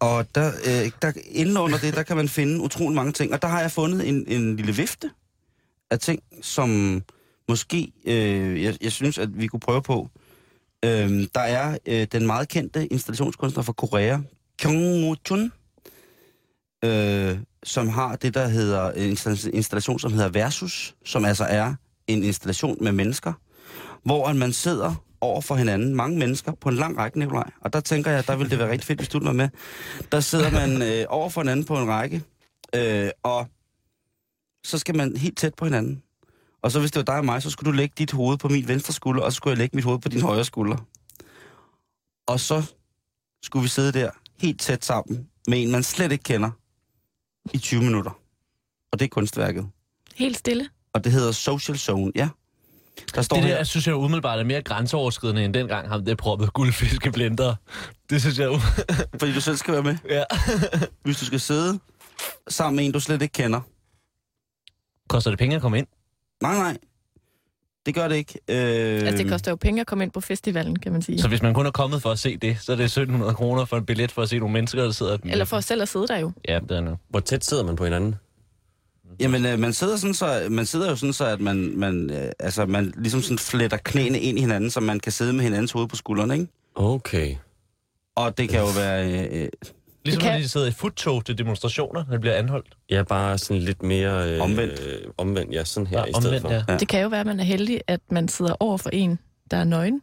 [0.00, 3.32] Og der, øh, der, inden under det, der kan man finde utrolig mange ting.
[3.32, 5.10] Og der har jeg fundet en, en lille vifte
[5.90, 7.02] af ting, som
[7.48, 10.08] måske, øh, jeg, jeg synes, at vi kunne prøve på.
[10.84, 14.18] Øh, der er øh, den meget kendte installationskunstner fra Korea,
[14.58, 15.52] Kyung Chun,
[16.84, 19.16] øh, som har det, der hedder en
[19.54, 21.74] installation, som hedder Versus, som altså er
[22.06, 23.32] en installation med mennesker,
[24.02, 27.50] hvor at man sidder over for hinanden, mange mennesker, på en lang række, Nikolaj.
[27.60, 29.48] Og der tænker jeg, der ville det være rigtig fedt, hvis du var med.
[30.12, 32.22] Der sidder man øh, over for hinanden på en række,
[32.74, 33.46] øh, og
[34.64, 36.02] så skal man helt tæt på hinanden.
[36.62, 38.48] Og så hvis det var dig og mig, så skulle du lægge dit hoved på
[38.48, 40.76] min venstre skulder, og så skulle jeg lægge mit hoved på din højre skulder.
[42.26, 42.62] Og så
[43.42, 46.50] skulle vi sidde der helt tæt sammen med en, man slet ikke kender,
[47.52, 48.10] i 20 minutter.
[48.92, 49.68] Og det er kunstværket.
[50.14, 50.68] Helt stille.
[50.94, 52.28] Og det hedder Social Zone, ja.
[53.14, 56.04] Der står Det her, der, jeg synes jeg umiddelbart er mere grænseoverskridende, end dengang ham
[56.04, 57.54] det proppet guldfiskeblender.
[58.10, 58.48] Det synes jeg...
[58.50, 59.96] um- fordi du selv skal være med.
[60.10, 60.24] ja.
[61.04, 61.78] Hvis du skal sidde
[62.48, 63.60] sammen med en, du slet ikke kender.
[65.08, 65.86] Koster det penge at komme ind?
[66.42, 66.78] Nej, nej.
[67.86, 68.40] Det gør det ikke.
[68.48, 71.22] Øh, Altså, det koster jo penge at komme ind på festivalen, kan man sige.
[71.22, 73.64] Så hvis man kun er kommet for at se det, så er det 1700 kroner
[73.64, 75.18] for en billet for at se nogle mennesker, der sidder...
[75.24, 76.32] Eller for selv at sidde der jo.
[76.48, 76.98] Ja, det er noget.
[77.08, 78.14] Hvor tæt sidder man på hinanden?
[79.20, 82.30] Jamen, øh, man sidder, sådan, så, man sidder jo sådan, så at man, man, øh,
[82.38, 85.72] altså, man ligesom sådan fletter knæene ind i hinanden, så man kan sidde med hinandens
[85.72, 86.46] hoved på skuldrene, ikke?
[86.74, 87.34] Okay.
[88.16, 89.28] Og det kan jo være...
[89.28, 89.48] Øh,
[90.06, 92.76] Ligesom kan- når de sidder i futtog til demonstrationer, når de bliver anholdt.
[92.90, 94.30] Er bare sådan lidt mere...
[94.34, 94.80] Øh, Omvendt.
[94.86, 95.64] Øh, omvendt, ja.
[95.64, 96.50] Sådan her Ja, i stedet omvendt, for.
[96.52, 96.62] ja.
[96.68, 96.76] Ja.
[96.78, 99.18] Det kan jo være, at man er heldig, at man sidder over for en,
[99.50, 100.00] der er nøgen.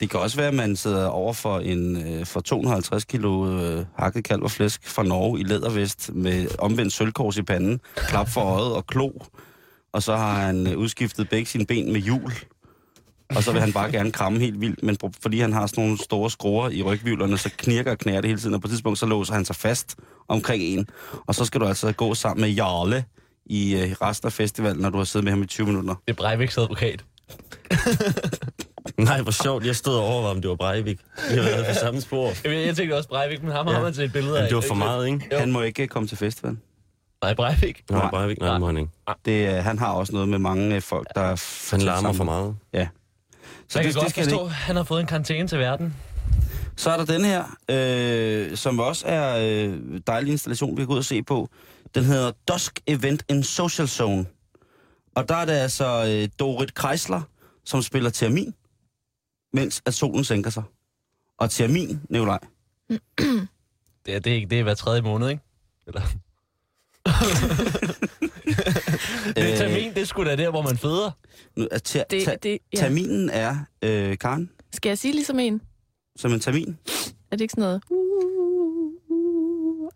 [0.00, 3.84] det kan også være, at man sidder over for en øh, for 250 kilo øh,
[3.98, 8.40] hakket kalv og flæsk fra Norge i lædervest med omvendt sølvkors i panden, klap for
[8.40, 9.10] øjet og klo.
[9.92, 12.32] Og så har han øh, udskiftet begge sine ben med hjul.
[13.36, 15.98] Og så vil han bare gerne kramme helt vildt, men fordi han har sådan nogle
[15.98, 18.98] store skruer i rygvivlerne, så knirker og knærer det hele tiden, og på et tidspunkt
[18.98, 19.96] så låser han sig fast
[20.28, 20.88] omkring en.
[21.26, 23.04] Og så skal du altså gå sammen med Jarle
[23.46, 25.94] i øh, resten af festivalen, når du har siddet med ham i 20 minutter.
[26.08, 27.04] Det er Breiviks advokat.
[28.98, 29.66] Nej, hvor sjovt.
[29.66, 30.98] Jeg stod og overvejede, om det var Breivik.
[31.30, 32.26] Vi har været på samme spor.
[32.44, 33.72] Jeg, jeg tænkte også Breivik, men ham Ja.
[33.74, 34.42] har man set et billede af.
[34.42, 35.28] Men det var for meget, ikke?
[35.32, 35.38] Jo.
[35.38, 36.60] Han må ikke komme til festivalen.
[37.22, 37.82] Nej, Breivik.
[37.90, 38.10] Nej, Nej.
[38.10, 38.90] Breivik, nej, det må han ikke.
[39.24, 41.20] Det, øh, han har også noget med mange øh, folk, der...
[41.20, 42.56] er Han larmer for meget.
[42.72, 42.88] Ja.
[43.70, 45.48] Så jeg det, kan det godt skal han forstå, at han har fået en karantæne
[45.48, 45.96] til verden.
[46.76, 50.92] Så er der den her, øh, som også er øh, dejlig installation, vi kan gå
[50.92, 51.48] ud og se på.
[51.94, 54.26] Den hedder Dusk Event in Social Zone.
[55.14, 57.22] Og der er det altså øh, Dorit Kreisler,
[57.64, 58.54] som spiller termin,
[59.52, 60.62] mens at solen sænker sig.
[61.38, 62.38] Og termin, Nikolaj,
[64.06, 65.42] Det er, det er, ikke, det er hver tredje måned, ikke?
[65.86, 66.02] Eller...
[69.36, 71.10] det er termin, det skulle da der, hvor man føder.
[71.56, 72.78] nu er ter, Det, ter, det, ja.
[72.78, 75.60] terminen er, øh, Karen, Skal jeg sige ligesom en?
[76.16, 76.78] som en termin.
[77.30, 77.82] Er det ikke sådan noget?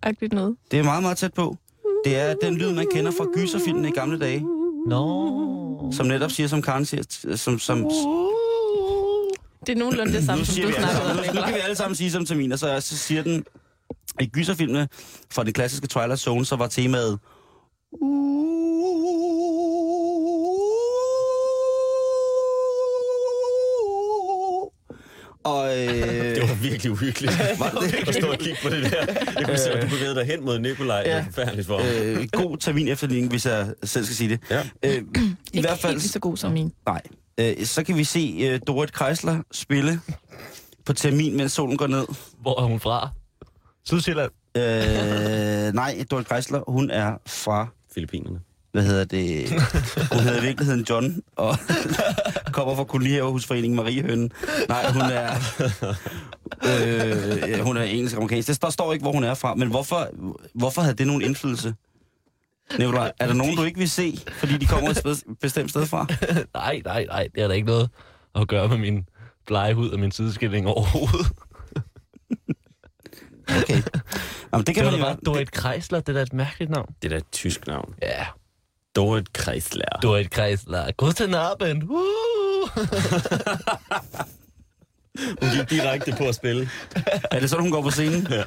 [0.03, 0.57] Agtigt noget.
[0.71, 1.57] Det er meget, meget tæt på.
[2.05, 4.45] Det er den lyd, man kender fra gyserfilmen i gamle dage,
[4.87, 5.93] Nå.
[5.93, 7.03] som netop siger, som Karen siger,
[7.37, 7.79] som, som,
[9.67, 11.47] Det er nogenlunde det samme, nu, som du vi alle snakkede om, sammen, nu, nu
[11.47, 13.45] kan vi alle sammen sige som termin, og så, så siger den,
[14.21, 14.89] i gyserfilmene
[15.31, 17.19] fra det klassiske Twilight Zone, så var temaet...
[25.45, 27.33] Og øh, Det var virkelig uhyggeligt.
[27.59, 28.09] Var det?
[28.09, 29.07] At stå og kigge på det der.
[29.39, 31.03] Jeg kunne se, at du bevægede dig hen mod Nikolaj.
[31.03, 31.17] Det Ja.
[31.17, 31.87] var forfærdeligt for ham.
[32.23, 34.41] øh, god termin efterligning, hvis jeg selv skal sige det.
[34.51, 34.63] Ja.
[34.83, 36.73] Øh, I Ikke hvert fald, helt så god som min.
[36.87, 37.03] nej.
[37.41, 40.01] Øh, så kan vi se øh, Dorit Kreisler spille
[40.87, 42.07] på termin, mens solen går ned.
[42.41, 43.09] Hvor er hun fra?
[43.85, 44.31] Sydsjælland.
[44.57, 48.41] Øh, nej, Dorit Kreisler, hun er fra Filippinerne.
[48.73, 49.49] hvad hedder det,
[50.13, 51.57] hun hedder i virkeligheden John, og
[52.57, 54.33] kommer fra kolonihavehusforeningen Mariehønen.
[54.69, 55.35] Nej, hun er,
[56.65, 58.49] øh, ja, hun er engelsk-amerikansk.
[58.49, 60.09] Det- Der står ikke, hvor hun er fra, men hvorfor,
[60.55, 61.75] hvorfor havde det nogen indflydelse?
[62.79, 65.87] Nicolaj, er der nogen, du ikke vil se, fordi de kommer et sted, bestemt sted
[65.87, 66.07] fra?
[66.55, 67.29] nej, nej, nej.
[67.35, 67.91] Det er der ikke noget
[68.35, 69.07] at gøre med min
[69.47, 71.27] blege hud og min sideskilling overhovedet.
[73.63, 73.83] Okay.
[74.55, 76.01] Jamen, det Det kan var man jo bare Dorit Kreisler.
[76.01, 76.95] Det er da et mærkeligt navn.
[77.03, 77.95] Det er da et tysk navn.
[78.03, 78.27] Ja.
[78.97, 79.99] Dorit Kreisler.
[80.03, 80.93] Dorit Kreisler.
[80.97, 81.83] Guten Abend.
[81.83, 82.69] Uh!
[85.43, 86.69] Hun gik direkte på at spille.
[87.31, 88.27] Er det sådan, hun går på scenen?
[88.31, 88.43] Ja.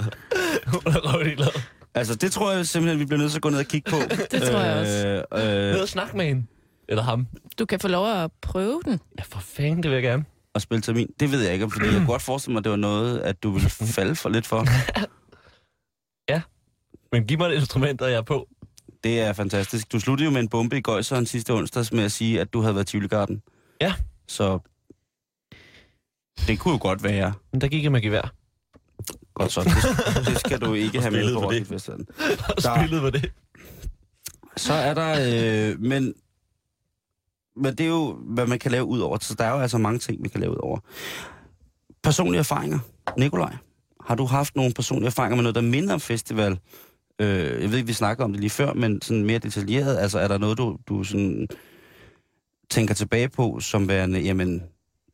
[0.68, 1.62] Hun er rigtig glad.
[1.96, 3.98] Altså, det tror jeg simpelthen, vi bliver nødt til at gå ned og kigge på.
[4.32, 5.08] Det tror jeg også.
[5.34, 6.44] Øh, Ned øh, og snak med hende.
[6.90, 7.28] Eller ham.
[7.60, 9.00] Du kan få lov at prøve den.
[9.18, 10.26] Ja, for fanden, det vil jeg gerne.
[10.54, 11.08] og spille termin.
[11.20, 13.44] Det ved jeg ikke, fordi jeg kunne godt forestille mig, at det var noget, at
[13.44, 14.66] du ville falde for lidt for.
[17.12, 18.48] Men giv mig et instrument, og jeg er på.
[19.04, 19.92] Det er fantastisk.
[19.92, 22.62] Du sluttede jo med en bombe i Gøjseren sidste onsdags med at sige, at du
[22.62, 23.42] havde været i Tivoligarden.
[23.82, 23.94] Ja.
[24.28, 24.60] Så
[26.48, 27.34] det kunne jo godt være.
[27.52, 28.34] Men der gik jeg med gevær.
[29.34, 29.62] Godt så.
[29.64, 31.40] Det, det skal du ikke have med på.
[31.44, 32.06] Roskilde.
[32.50, 33.32] Og Der- spillede med det.
[34.58, 35.16] Så er der...
[35.72, 36.14] Øh, men,
[37.56, 39.18] men det er jo, hvad man kan lave ud over.
[39.22, 40.80] Så der er jo altså mange ting, vi kan lave ud over.
[42.04, 42.80] Personlige erfaringer.
[43.18, 43.56] Nikolaj,
[44.06, 46.60] har du haft nogle personlige erfaringer med noget, der minder om festival?
[47.22, 49.98] Øh, jeg ved ikke, vi snakker om det lige før, men sådan mere detaljeret.
[49.98, 51.48] Altså, er der noget, du, du sådan
[52.70, 54.64] tænker tilbage på, som værende, jamen,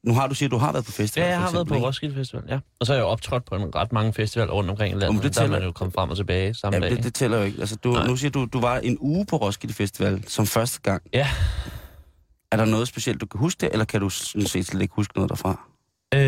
[0.03, 1.23] nu har du siger, at du har været på festival.
[1.25, 1.87] Ja, jeg har været eksempel, på ikke?
[1.87, 2.59] Roskilde Festival, ja.
[2.79, 5.07] Og så har jeg jo optrådt på en ret mange festivaler rundt omkring i landet.
[5.07, 6.91] Jamen, det der er man tæller- jo kommet frem og tilbage samme Ja, dag.
[6.95, 7.59] det, det tæller jo ikke.
[7.59, 8.07] Altså, du, Nej.
[8.07, 11.01] nu siger du, du var en uge på Roskilde Festival som første gang.
[11.13, 11.27] Ja.
[12.51, 14.93] Er der noget specielt, du kan huske det, eller kan du sådan set slet ikke
[14.95, 15.69] huske noget derfra?
[16.15, 16.19] Øh,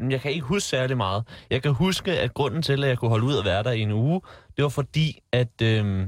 [0.00, 1.24] øh, jeg kan ikke huske særlig meget.
[1.50, 3.80] Jeg kan huske, at grunden til, at jeg kunne holde ud at være der i
[3.80, 4.20] en uge,
[4.56, 6.06] det var fordi, at øh,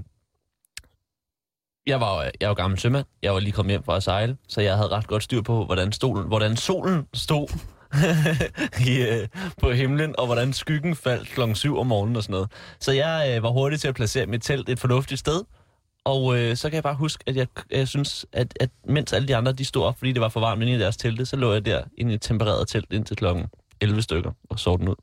[1.87, 3.05] jeg var, jeg var gammel sømand.
[3.23, 5.65] Jeg var lige kommet hjem fra at sejle, så jeg havde ret godt styr på,
[5.65, 7.49] hvordan, stolen, hvordan solen stod
[8.89, 9.29] i, øh,
[9.61, 12.51] på himlen, og hvordan skyggen faldt klokken 7 om morgenen og sådan noget.
[12.81, 15.43] Så jeg øh, var hurtig til at placere mit telt et fornuftigt sted,
[16.05, 19.29] og øh, så kan jeg bare huske, at jeg, jeg synes, at, at mens alle
[19.29, 21.37] de andre de stod op, fordi det var for varmt inde i deres telte, så
[21.37, 23.47] lå jeg der inde i et tempereret telt indtil klokken
[23.81, 24.95] 11 stykker og sov den ud.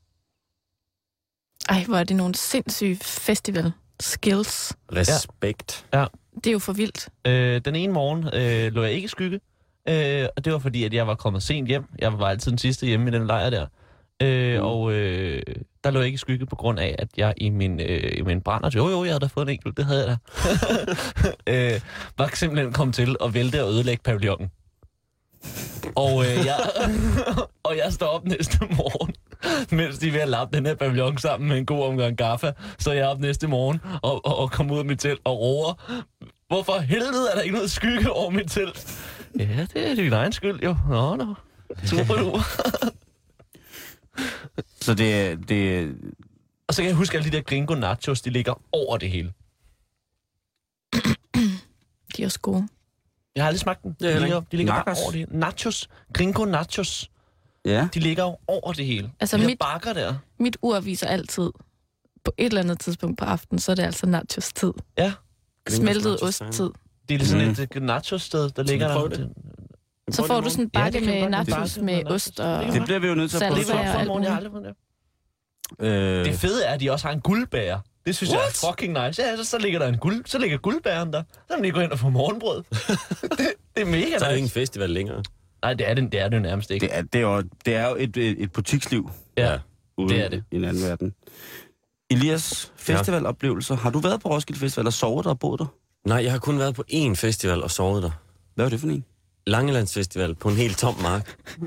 [1.68, 4.72] Ej, hvor er det nogle sindssyge festival skills.
[4.92, 5.86] Respekt.
[6.34, 7.08] Det er jo for vildt.
[7.26, 9.40] Øh, den ene morgen øh, lå jeg ikke i skygge,
[9.88, 11.84] øh, og det var fordi, at jeg var kommet sent hjem.
[11.98, 13.66] Jeg var altid den sidste hjemme i den lejr der.
[14.22, 14.64] Øh, Mm.
[14.66, 15.42] Og øh,
[15.84, 18.22] der lå jeg ikke i skygge på grund af, at jeg i min, øh, i
[18.22, 20.16] min brænder, jo jo, jeg havde da fået en enkelt, det havde jeg
[21.46, 21.80] da, øh,
[22.18, 24.50] var simpelthen kommet til at vælte og ødelægge pavillonen.
[25.96, 26.56] Og, øh, jeg,
[27.62, 29.14] og jeg står op næste morgen,
[29.70, 32.52] mens de er ved at lappe den her pavillon sammen med en god omgang gaffa.
[32.78, 35.40] Så jeg er op næste morgen og, og, og kommer ud af mit telt og
[35.40, 36.02] roer.
[36.48, 38.98] Hvorfor helvede er der ikke noget skygge over mit telt?
[39.38, 40.76] Ja, det er din egen skyld, jo.
[40.88, 41.34] Nå, nå.
[41.84, 42.40] Super du.
[44.80, 45.88] Så det, er- det
[46.68, 49.10] Og så kan jeg huske, at alle de der gringo nachos, de ligger over det
[49.10, 49.32] hele.
[52.16, 52.68] De er også gode.
[53.36, 53.94] Jeg har aldrig smagt dem.
[54.00, 55.38] Ja, De ligger, de ligger bare over det hele.
[55.38, 55.88] Nachos.
[56.12, 57.10] Gringo nachos.
[57.64, 57.88] ja.
[57.94, 59.10] De ligger jo over det hele.
[59.20, 60.14] Altså, de mit- bakker der.
[60.38, 61.50] Mit ur viser altid,
[62.24, 64.72] på et eller andet tidspunkt på aftenen, så er det altså nachos-tid.
[64.98, 65.12] Ja.
[65.68, 66.26] Smeltet ja.
[66.26, 66.70] ost-tid.
[67.08, 67.62] Det er sådan Mm.
[67.76, 69.08] et nachos-sted, der ligger der.
[69.08, 69.30] det?
[70.10, 72.64] Så får du sådan en Ja, bakke det kan med nachos Det- med ost og...
[72.64, 73.60] Det bliver vi jo nødt til at prøve.
[73.64, 74.56] Det var og for morgen, jeg har muligt.
[74.56, 74.74] aldrig
[75.78, 76.26] fået det.
[76.26, 77.78] Det fede er, at de også har en guldbærer.
[78.06, 78.40] Det synes What?
[78.62, 79.22] jeg er fucking nice.
[79.22, 81.22] Ja, så, så ligger der en guld, så ligger guldbæren der.
[81.32, 82.62] Så kan man lige gå ind og få morgenbrød.
[83.38, 83.38] det,
[83.76, 84.54] det er mega Så er det ikke en nice.
[84.54, 85.22] festival længere.
[85.62, 86.86] Nej, det er det, det er det jo nærmest ikke.
[86.86, 89.58] det, er, det, er jo, det er jo et, et, et butiksliv Ja.
[89.98, 90.44] ude Det er det.
[90.52, 91.14] i en anden verden.
[92.10, 93.76] Elias, festivaloplevelser.
[93.76, 95.66] Har du været på Roskilde Festival og sovet der og boet der?
[96.06, 98.10] Nej, jeg har kun været på én festival og sovet der.
[98.54, 99.04] Hvad var det for en?
[99.46, 101.36] Langelandsfestival på en helt tom mark.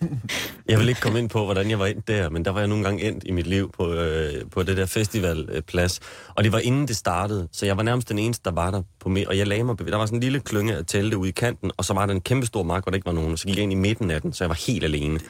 [0.68, 2.68] Jeg vil ikke komme ind på, hvordan jeg var ind der, men der var jeg
[2.68, 6.00] nogle gange endt i mit liv på, øh, på det der festivalplads.
[6.34, 8.82] Og det var inden det startede, så jeg var nærmest den eneste, der var der.
[9.00, 9.28] På mig.
[9.28, 11.32] og jeg lagde mig, bev- der var sådan en lille klynge af telte ude i
[11.32, 13.36] kanten, og så var der en kæmpe stor mark, hvor der ikke var nogen.
[13.36, 15.20] Så gik jeg ind i midten af den, så jeg var helt alene.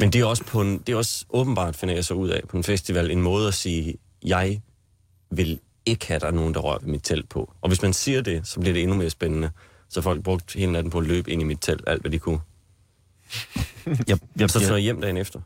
[0.00, 2.40] Men det er også, på en, det er også åbenbart, finder jeg så ud af,
[2.48, 4.60] på en festival, en måde at sige, jeg
[5.30, 7.52] vil ikke have, der er nogen, der rører ved mit telt på.
[7.60, 9.50] Og hvis man siger det, så bliver det endnu mere spændende.
[9.88, 12.18] Så folk brugte hele natten på at løbe ind i mit telt, alt hvad de
[12.18, 12.38] kunne.
[14.08, 15.40] Jeg, jeg, Så jeg hjem dagen efter.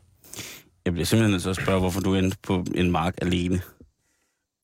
[0.84, 3.60] jeg bliver simpelthen nødt til at spørge, hvorfor du endte på en mark alene.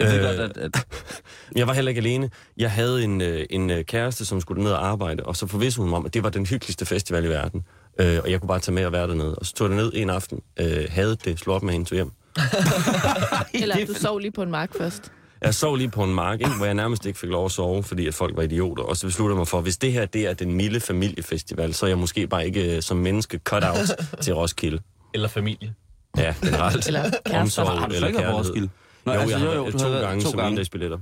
[0.01, 0.87] Jeg ved Øh, godt, at, at
[1.57, 2.31] Jeg var heller ikke alene.
[2.57, 5.83] Jeg havde en, øh, en øh, kæreste, som skulle ned og arbejde, og så forvissede
[5.83, 7.65] hun mig om, at det var den hyggeligste festival i verden.
[8.01, 9.35] Øh, og jeg kunne bare tage med og være dernede.
[9.35, 11.97] Og så tog jeg ned en aften, øh, havde det, slog op med hende, tog
[11.97, 12.11] hjem.
[13.63, 15.13] Eller du sov lige på en mark først.
[15.41, 17.83] Jeg sov lige på en mark, ikke, hvor jeg nærmest ikke fik lov at sove,
[17.83, 18.83] fordi at folk var idioter.
[18.83, 21.75] Og så besluttede jeg mig for, at hvis det her det er den milde familiefestival,
[21.75, 23.79] så er jeg måske bare ikke øh, som menneske cut out
[24.23, 24.83] til Roskilde.
[25.15, 25.75] Eller familie.
[26.17, 26.87] Ja, generelt.
[26.87, 27.41] Eller kærester.
[27.41, 28.35] Omsorg har du eller kærlighed.
[28.35, 28.69] Roskilde?
[29.07, 30.51] Nå, jo, altså, jeg har jo, jo, to gange to som gange.
[30.51, 30.99] endagsbilletter.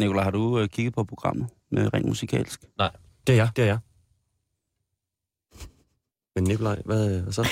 [0.00, 2.60] Nicolaj, har du øh, kigget på programmet med rent musikalsk?
[3.26, 3.78] Det er jeg, det er jeg.
[6.34, 7.42] Men Nikolaj, hvad hvad så?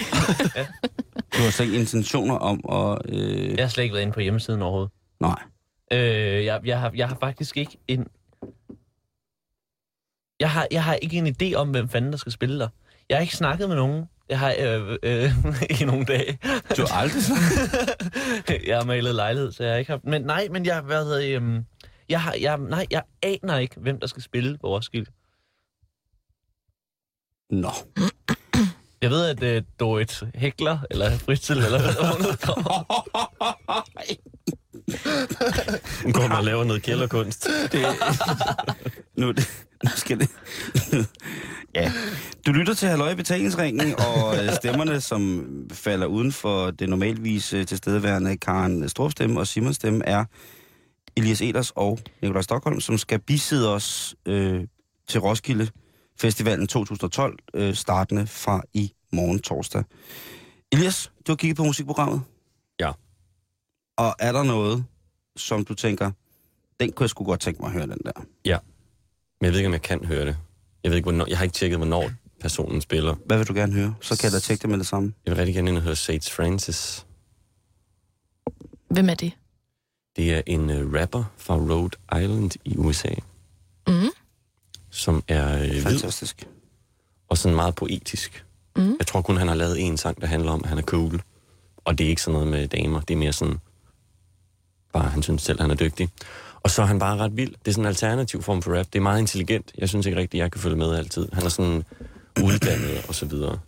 [1.36, 3.14] Du har slet ikke intentioner om at...
[3.14, 3.50] Øh...
[3.50, 4.92] Jeg har slet ikke været inde på hjemmesiden overhovedet.
[5.24, 5.42] Nej.
[5.92, 8.06] Øh, jeg, jeg, har, jeg har faktisk ikke en...
[10.40, 12.68] Jeg har, jeg har ikke en idé om, hvem fanden der skal spille der.
[13.08, 14.04] Jeg har ikke snakket med nogen.
[14.28, 15.30] Jeg har øh, øh,
[15.80, 16.38] i nogle dage.
[16.76, 17.22] Du har aldrig
[18.68, 20.04] jeg har malet lejlighed, så jeg har ikke haft...
[20.04, 21.64] Men nej, men jeg, hvad hedder, det, øhm,
[22.08, 25.10] jeg, har, jeg, nej, jeg aner ikke, hvem der skal spille på Roskilde.
[27.50, 27.70] Nå.
[29.02, 32.84] Jeg ved, at øh, Dorit Hækler, eller Fritzl, eller hvad der kommer.
[36.04, 37.48] Nu går man og laver noget kælderkunst.
[37.72, 37.86] Det,
[39.16, 40.30] nu, det, nu skal det...
[41.74, 41.92] ja.
[42.46, 47.66] Du lytter til Halløj betalingsringen, og øh, stemmerne, som falder uden for det normalvis øh,
[47.66, 50.24] tilstedeværende Karen Strup stemme og Simons stemme, er
[51.16, 54.64] Elias Eders og Nikolaj Stockholm, som skal biside os øh,
[55.08, 55.68] til Roskilde
[56.20, 59.84] Festivalen 2012, øh, startende fra i morgen torsdag.
[60.72, 62.22] Elias, du har kigget på musikprogrammet?
[62.80, 62.92] Ja.
[63.96, 64.84] Og er der noget,
[65.36, 66.10] som du tænker,
[66.80, 68.12] den kunne jeg sgu godt tænke mig at høre, den der.
[69.40, 70.36] Men jeg ved ikke, om jeg kan høre det.
[70.84, 73.14] Jeg ved ikke, hvornår, jeg har ikke tjekket, hvornår personen spiller.
[73.26, 73.94] Hvad vil du gerne høre?
[74.00, 75.14] Så kan jeg da tjekke det med det samme.
[75.26, 77.06] Jeg vil rigtig gerne ind og høre Sage Francis.
[78.90, 79.32] Hvem er det?
[80.16, 83.08] Det er en uh, rapper fra Rhode Island i USA,
[83.88, 83.94] Mm.
[84.90, 86.48] som er hvid Fantastisk.
[87.28, 88.44] og sådan meget poetisk.
[88.76, 88.96] Mm.
[88.98, 91.22] Jeg tror kun, han har lavet en sang, der handler om, at han er cool.
[91.76, 93.00] Og det er ikke sådan noget med damer.
[93.00, 93.58] Det er mere sådan,
[94.94, 96.08] bare han synes selv, han er dygtig.
[96.62, 97.50] Og så er han bare ret vild.
[97.50, 98.86] Det er sådan en alternativ form for rap.
[98.92, 99.72] Det er meget intelligent.
[99.78, 101.28] Jeg synes ikke rigtigt, jeg kan følge med altid.
[101.32, 101.84] Han er sådan
[102.44, 103.58] uddannet og så videre.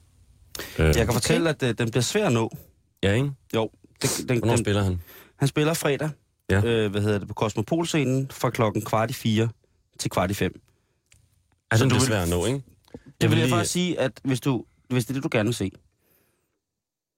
[0.78, 2.50] Øh, Jeg kan fortælle, at øh, den bliver svær at nå.
[3.02, 3.30] Ja, ikke?
[3.54, 3.70] Jo,
[4.02, 5.00] det, den, Hvornår den, spiller han?
[5.36, 6.10] han spiller fredag,
[6.50, 6.62] Ja.
[6.64, 9.48] øh, hvad hedder det, på Cosmopol-scenen fra klokken kvart i fire
[9.98, 10.60] til kvart i fem.
[11.70, 12.62] Altså, du det er vil- svært at nå, ikke?
[13.20, 15.46] Det vil jeg lige- faktisk sige, at hvis, du, hvis det er det, du gerne
[15.46, 15.70] vil se,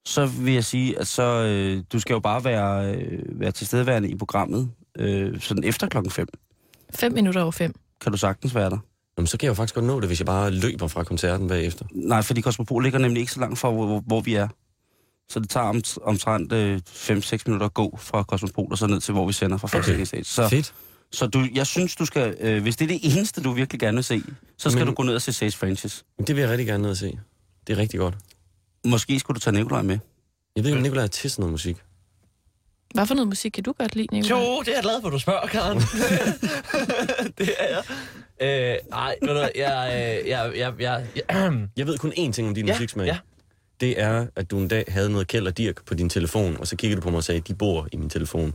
[0.09, 4.09] så vil jeg sige, at så, øh, du skal jo bare være, øh, være tilstedeværende
[4.09, 6.27] i programmet øh, sådan efter klokken 5.
[6.95, 7.75] Fem minutter over fem.
[8.01, 8.79] Kan du sagtens være der?
[9.19, 11.49] Jamen, så kan jeg jo faktisk godt nå det, hvis jeg bare løber fra koncerten
[11.49, 11.85] bagefter.
[11.93, 14.49] Nej, fordi Cosmopol ligger nemlig ikke så langt fra, hvor, hvor, hvor vi er.
[15.29, 19.01] Så det tager om, omtrent øh, 5-6 minutter at gå fra Cosmopol og så ned
[19.01, 20.05] til, hvor vi sender fra første Okay.
[20.05, 20.25] stage.
[20.25, 20.75] Så, Fedt.
[21.13, 23.95] så du, jeg synes, du skal, øh, hvis det er det eneste, du virkelig gerne
[23.97, 24.23] vil se,
[24.59, 26.05] så skal Men- du gå ned og se Sage Francis.
[26.27, 27.19] Det vil jeg rigtig gerne ned og se.
[27.67, 28.15] Det er rigtig godt.
[28.87, 29.99] Måske skulle du tage Nikolaj med.
[30.57, 31.77] Jeg ved ikke, om Nicolaj er til sådan noget musik.
[32.95, 34.41] Hvad for noget musik kan du godt lide, Nicolaj?
[34.43, 35.79] Jo, det er jeg glad for, du spørger, Karen.
[37.39, 37.83] det er jeg.
[38.41, 39.91] Øh, nej, ved du hvad, jeg,
[40.23, 43.07] øh, jeg, jeg, jeg, jeg, Jeg ved kun én ting om din Ja, musiksmag.
[43.07, 43.19] ja.
[43.81, 46.67] Det er, at du en dag havde noget Kjeld og Dirk på din telefon, og
[46.67, 48.55] så kiggede du på mig og sagde, de bor i min telefon.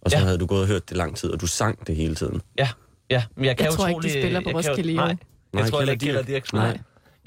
[0.00, 0.24] Og så Ja.
[0.24, 2.40] havde du gået og hørt det lang tid, og du sang det hele tiden.
[2.58, 2.68] ja,
[3.10, 4.94] ja, men jeg kan Jeg tror ikke, de utrolig- spiller på Roskilde.
[4.94, 5.06] Nej,
[5.52, 6.26] Nej, jeg tror ikke, Kjeld og.
[6.26, 6.78] Dirk Nej.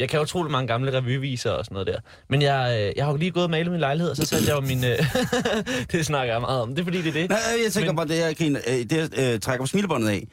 [0.03, 1.99] Jeg kan utrolig mange gamle revyviser og sådan noget der.
[2.29, 4.47] Men jeg, øh, jeg har jo lige gået og malet min lejlighed, og så satte
[4.47, 4.83] jeg jo min...
[4.83, 4.97] Øh,
[5.91, 6.69] det snakker jeg meget om.
[6.69, 7.29] Det er fordi, det er det.
[7.29, 10.09] Nej, jeg tænker Men- bare, det jeg, griner, øh, det jeg øh, trækker på smilebåndet
[10.09, 10.27] af,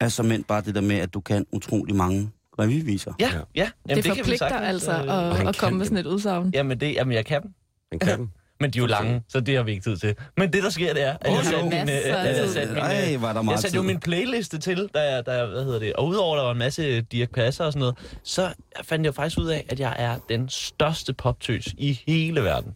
[0.00, 3.12] er som bare det der med, at du kan utrolig mange revyviser.
[3.20, 3.30] Ja, Ja.
[3.32, 3.40] ja.
[3.54, 5.98] Jamen, det, det kan forpligter sagtens, altså og han at, at komme kan med sådan
[5.98, 6.50] et udsagn.
[6.54, 7.50] Jamen, det, jamen, jeg kan dem.
[7.92, 8.30] Han kan.
[8.62, 10.14] Men de er jo lange, så det har vi ikke tid til.
[10.36, 11.44] Men det, der sker, det er, at jeg jo.
[11.44, 14.00] satte min, øh, jeg satte min, øh, Ej, var der meget jeg satte jo min
[14.00, 17.64] playliste til, da jeg, hvad hedder det, og udover der var en masse Dirk Passer
[17.64, 21.66] og sådan noget, så fandt jeg faktisk ud af, at jeg er den største poptøs
[21.78, 22.74] i hele verden.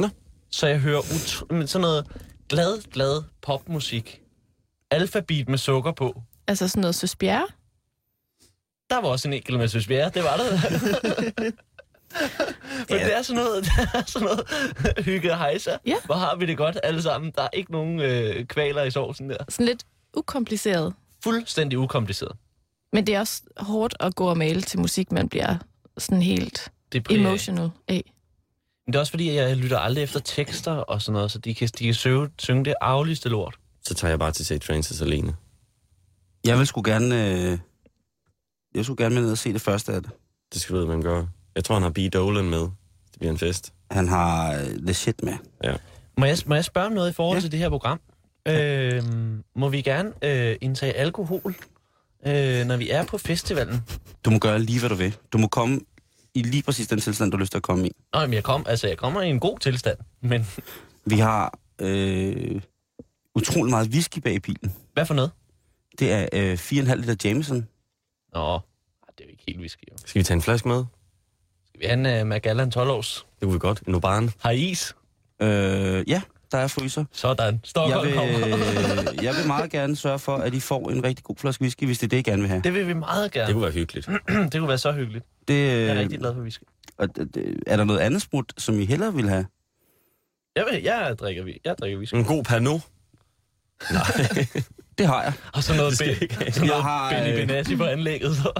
[0.00, 0.08] Nå.
[0.50, 2.06] Så jeg hører ut- sådan noget
[2.48, 4.20] glad, glad popmusik.
[4.90, 6.22] Alfabet med sukker på.
[6.46, 7.46] Altså sådan noget Søsbjerre.
[8.90, 10.58] Der var også en enkelt med Søsbjerre, det var der.
[12.88, 13.04] Men Ja.
[13.04, 14.44] det er sådan noget, det er sådan noget
[15.04, 15.78] hygge hejser.
[15.86, 15.94] Ja.
[16.04, 17.32] Hvor har vi det godt alle sammen.
[17.36, 19.36] Der er ikke nogen øh, kvaler i sovsen der.
[19.48, 19.84] Sådan lidt
[20.16, 20.94] ukompliceret.
[21.24, 22.36] Fuldstændig ukompliceret.
[22.92, 25.56] Men det er også hårdt at gå og male til musik, man bliver
[25.98, 28.12] sådan helt er emotional af.
[28.86, 31.54] Men det er også fordi, jeg lytter aldrig efter tekster og sådan noget, så de
[31.54, 33.58] kan, de kan søge, synge det afligste lort.
[33.82, 35.36] Så tager jeg bare til Sage Francis alene.
[36.44, 37.58] Jeg vil sgu gerne, øh,
[38.74, 40.10] jeg skulle gerne med ned og se det første af det.
[40.52, 41.26] Det skal du vide, man gør.
[41.54, 41.98] Jeg tror, han har B.
[42.12, 42.60] Dolan med.
[42.60, 43.72] Det bliver en fest.
[43.90, 45.32] Han har øh, The Shit med.
[46.18, 47.38] Må jeg, må jeg spørge om noget i forhold Ja.
[47.38, 47.40] ja.
[47.40, 48.00] til det her program?
[48.48, 49.02] Øh,
[49.56, 51.54] må vi gerne øh, indtage alkohol,
[52.26, 53.80] øh, når vi er på festivalen?
[54.24, 55.16] Du må gøre lige, hvad du vil.
[55.32, 55.80] Du må komme
[56.34, 57.90] i lige præcis den tilstand, du har lyst til at komme i.
[58.14, 60.46] Nå, men jeg, kom, altså, jeg kommer i en god tilstand, men
[61.06, 62.60] Vi har øh,
[63.34, 64.72] utrolig meget whisky bag i bilen.
[64.92, 65.30] hvad for noget?
[65.98, 67.56] Det er øh, 4,5 liter Jameson.
[68.34, 68.54] Nå,
[69.18, 69.82] det er jo ikke helt whisky.
[69.92, 69.96] Jo.
[70.06, 70.84] Skal vi tage en flaske med?
[71.80, 73.26] En uh, Magallan 12 års?
[73.40, 73.80] Det kunne vi godt.
[73.86, 74.30] En Oban.
[74.40, 74.94] Har I is?
[75.42, 75.48] Øh,
[76.10, 77.04] ja, der er fryser.
[77.12, 77.54] Sådan.
[77.54, 79.12] Jeg Stockholm vil, kommer.
[79.22, 81.98] jeg vil meget gerne sørge for, at I får en rigtig god flaske whisky, hvis
[81.98, 82.62] det er det, I gerne vil have.
[82.62, 83.46] Det vil vi meget gerne.
[83.46, 84.06] Det kunne være hyggeligt.
[84.52, 85.24] det kunne være så hyggeligt.
[85.48, 86.62] Det, Jeg er øh, rigtig glad for whisky.
[86.98, 87.08] og,
[87.66, 89.46] er der noget andet smut, som I hellere vil have?
[90.56, 92.14] Jeg, vil, jeg, drikker, vi- jeg drikker whisky.
[92.14, 92.80] En god Pernod.
[94.98, 95.32] Det har jeg.
[95.52, 98.52] Og så noget, ben, sådan noget har, Benny øh, Benassi på anlægget, så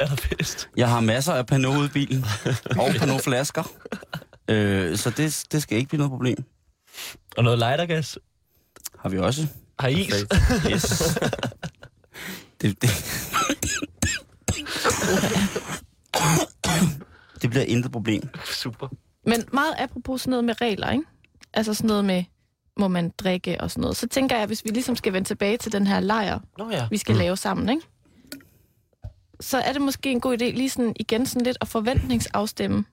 [0.00, 0.68] er der fest.
[0.76, 2.24] Jeg har masser af Pernod ude i bilen.
[2.80, 3.70] og Pernod-flasker.
[4.48, 6.44] Øh, så det, det skal ikke blive noget problem.
[7.36, 8.18] Og noget lightergas.
[8.98, 9.46] Har vi også.
[9.78, 10.26] Har I is?
[10.70, 11.18] Yes.
[12.60, 12.90] det, det.
[17.42, 18.28] det bliver intet problem.
[18.44, 18.88] Super.
[19.26, 21.04] Men meget apropos sådan noget med regler, ikke?
[21.54, 22.24] Altså sådan noget med,
[22.78, 23.96] må man drikke og sådan noget.
[23.96, 26.88] Så tænker jeg, hvis vi ligesom skal vende tilbage til den her lejr, Nå ja.
[26.90, 27.18] vi skal mm.
[27.18, 27.82] lave sammen, ikke?
[29.40, 32.84] Så er det måske en god idé lige sådan igen sådan lidt at forventningsafstemme.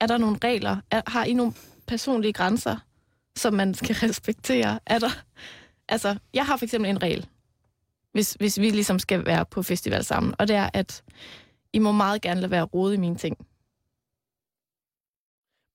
[0.00, 0.76] Er der nogle regler?
[0.90, 1.52] Er, har I nogle
[1.86, 2.76] personlige grænser,
[3.36, 4.78] som man skal respektere?
[4.86, 5.10] Er der,
[5.88, 7.26] altså, jeg har for eksempel en regel,
[8.12, 11.02] hvis, hvis vi ligesom skal være på festival sammen, og det er, at
[11.72, 13.36] I må meget gerne lade være rode i mine ting.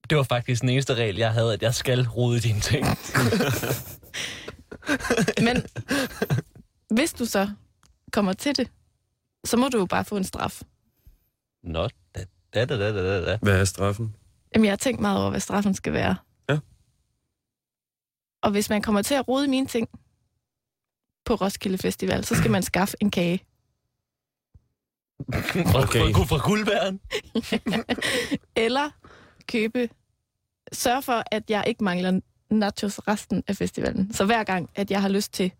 [0.09, 2.85] Det var faktisk den eneste regel, jeg havde, at jeg skal rode dine ting.
[5.47, 5.63] Men
[6.89, 7.49] hvis du så
[8.11, 8.69] kommer til det,
[9.45, 10.61] så må du jo bare få en straf.
[11.63, 13.37] Nå, da, da, da, da, da, da.
[13.41, 14.15] Hvad er straffen?
[14.55, 16.15] Jamen, jeg har tænkt meget over, hvad straffen skal være.
[16.49, 16.59] Ja.
[18.41, 19.89] Og hvis man kommer til at rode mine ting
[21.25, 23.39] på Roskilde Festival, så skal man skaffe en kage.
[25.33, 26.13] Fra, Okay.
[26.13, 26.99] fra, fra guldbæren.
[28.65, 28.89] Eller
[29.47, 29.89] købe...
[30.71, 32.19] Sørg for, at jeg ikke mangler
[32.49, 34.13] nachos resten af festivalen.
[34.13, 35.51] Så hver gang, at jeg har lyst til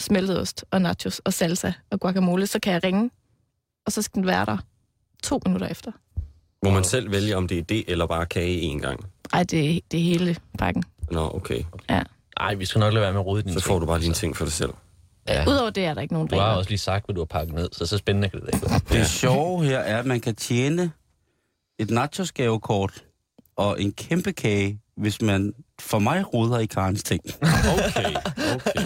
[0.00, 3.10] smeltet ost og nachos og salsa og guacamole, så kan jeg ringe,
[3.86, 4.56] og så skal den være der
[5.22, 5.92] to minutter efter.
[6.64, 9.04] Må man selv vælge, om det er det eller bare kage en gang?
[9.32, 10.84] Ej, det, det er hele pakken.
[11.10, 11.64] Nå, okay.
[12.38, 14.14] Nej, vi skal nok lade være med at rode dine Så får du bare dine
[14.14, 14.70] ting for dig selv.
[15.28, 15.44] Ja.
[15.48, 17.54] Udover det er der ikke nogen Du har også lige sagt, hvad du har pakket
[17.54, 18.80] ned, så så spændende kan det ikke være.
[18.88, 20.92] Det sjove her er, at man kan tjene
[21.78, 23.04] et nachos-gavekort
[23.56, 27.20] og en kæmpe kage, hvis man for mig roder i Karens ting.
[27.42, 28.14] Okay,
[28.54, 28.84] okay.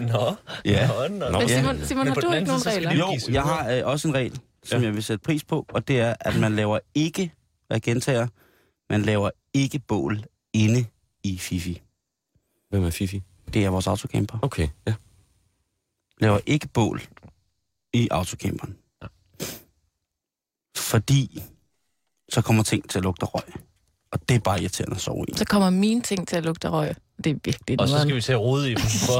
[0.12, 0.86] Nå, Ja.
[0.88, 1.30] nå, nå.
[1.30, 1.60] Nå, Men ja.
[1.60, 2.92] Simon, Simon Men har du ikke nogen regler?
[2.94, 4.86] Jo, jeg har øh, også en regel, som Ja.
[4.86, 7.32] jeg vil sætte pris på, og det er, at man laver ikke,
[7.68, 8.26] og jeg gentager,
[8.90, 10.84] man laver ikke bål inde
[11.24, 11.82] i Fifi.
[12.70, 13.22] Hvem er Fifi?
[13.54, 14.38] Det er vores autocamper.
[14.42, 14.94] Okay, ja.
[16.20, 17.02] Laver ikke bål
[17.92, 18.76] i autocamperen.
[20.76, 21.42] Fordi
[22.28, 23.42] så kommer ting til at lugte røg.
[24.12, 25.32] Og det er bare irriterende at sove i.
[25.36, 26.94] Så kommer mine ting til at lugte røg.
[27.24, 29.18] Det er virkelig Og så skal vi til at rode i dem for,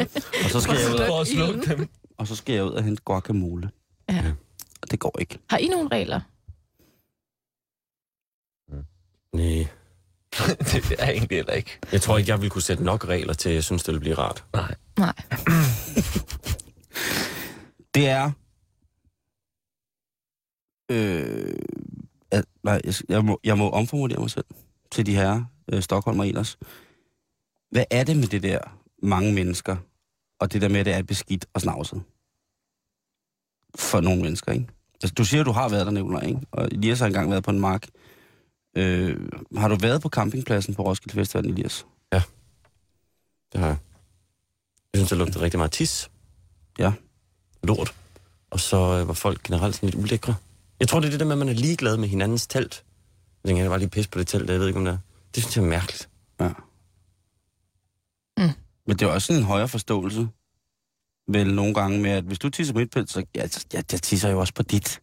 [0.44, 1.88] Og så skal jeg ud, for at slukke dem.
[2.18, 3.70] og så skal jeg ud og hente guacamole.
[4.08, 4.32] Ja.
[4.82, 5.38] Og det går ikke.
[5.50, 6.20] Har I nogle regler?
[9.36, 9.66] Nej.
[10.72, 11.78] det er egentlig heller ikke.
[11.92, 14.00] Jeg tror ikke, jeg ville kunne sætte nok regler til, at jeg synes, det ville
[14.00, 14.44] blive rart.
[14.54, 14.74] Nej.
[14.98, 15.12] Nej.
[17.94, 18.30] Det er...
[20.90, 21.54] Øh,
[22.36, 24.44] at, nej, jeg, jeg, må, jeg må omformulere mig selv
[24.90, 26.58] til de her øh, Stockholm og Elers.
[27.70, 28.58] Hvad er det med det der
[29.02, 29.76] mange mennesker,
[30.38, 32.02] og det der med, at det er beskidt og snavset?
[33.74, 34.66] For nogle mennesker, ikke?
[35.02, 36.40] Altså, du siger, at du har været der, Nicolaj, ikke?
[36.52, 37.88] Og Elias har engang været på en mark.
[38.76, 41.86] Øh, har du været på campingpladsen på Roskilde Festival, Elias?
[43.52, 43.76] Det har jeg.
[44.92, 46.10] Jeg synes, det lugtede rigtig meget tis.
[46.78, 46.92] Ja.
[47.62, 47.94] Lort.
[48.50, 50.34] Og så øh, var folk generelt sådan lidt ulækre.
[50.80, 52.84] Jeg tror, det er det der med, at man er ligeglad med hinandens telt.
[53.44, 54.98] Jeg tænker, jeg var lige pisse på det telt, jeg ved ikke, om det er.
[55.34, 56.08] Det synes jeg er mærkeligt.
[56.40, 56.48] Ja.
[58.38, 58.52] Mm.
[58.86, 60.28] Men det er også en højere forståelse,
[61.28, 64.02] vel nogle gange med, at hvis du tisser på mit telt, så ja, jeg, jeg
[64.02, 65.00] tisser jo også på dit.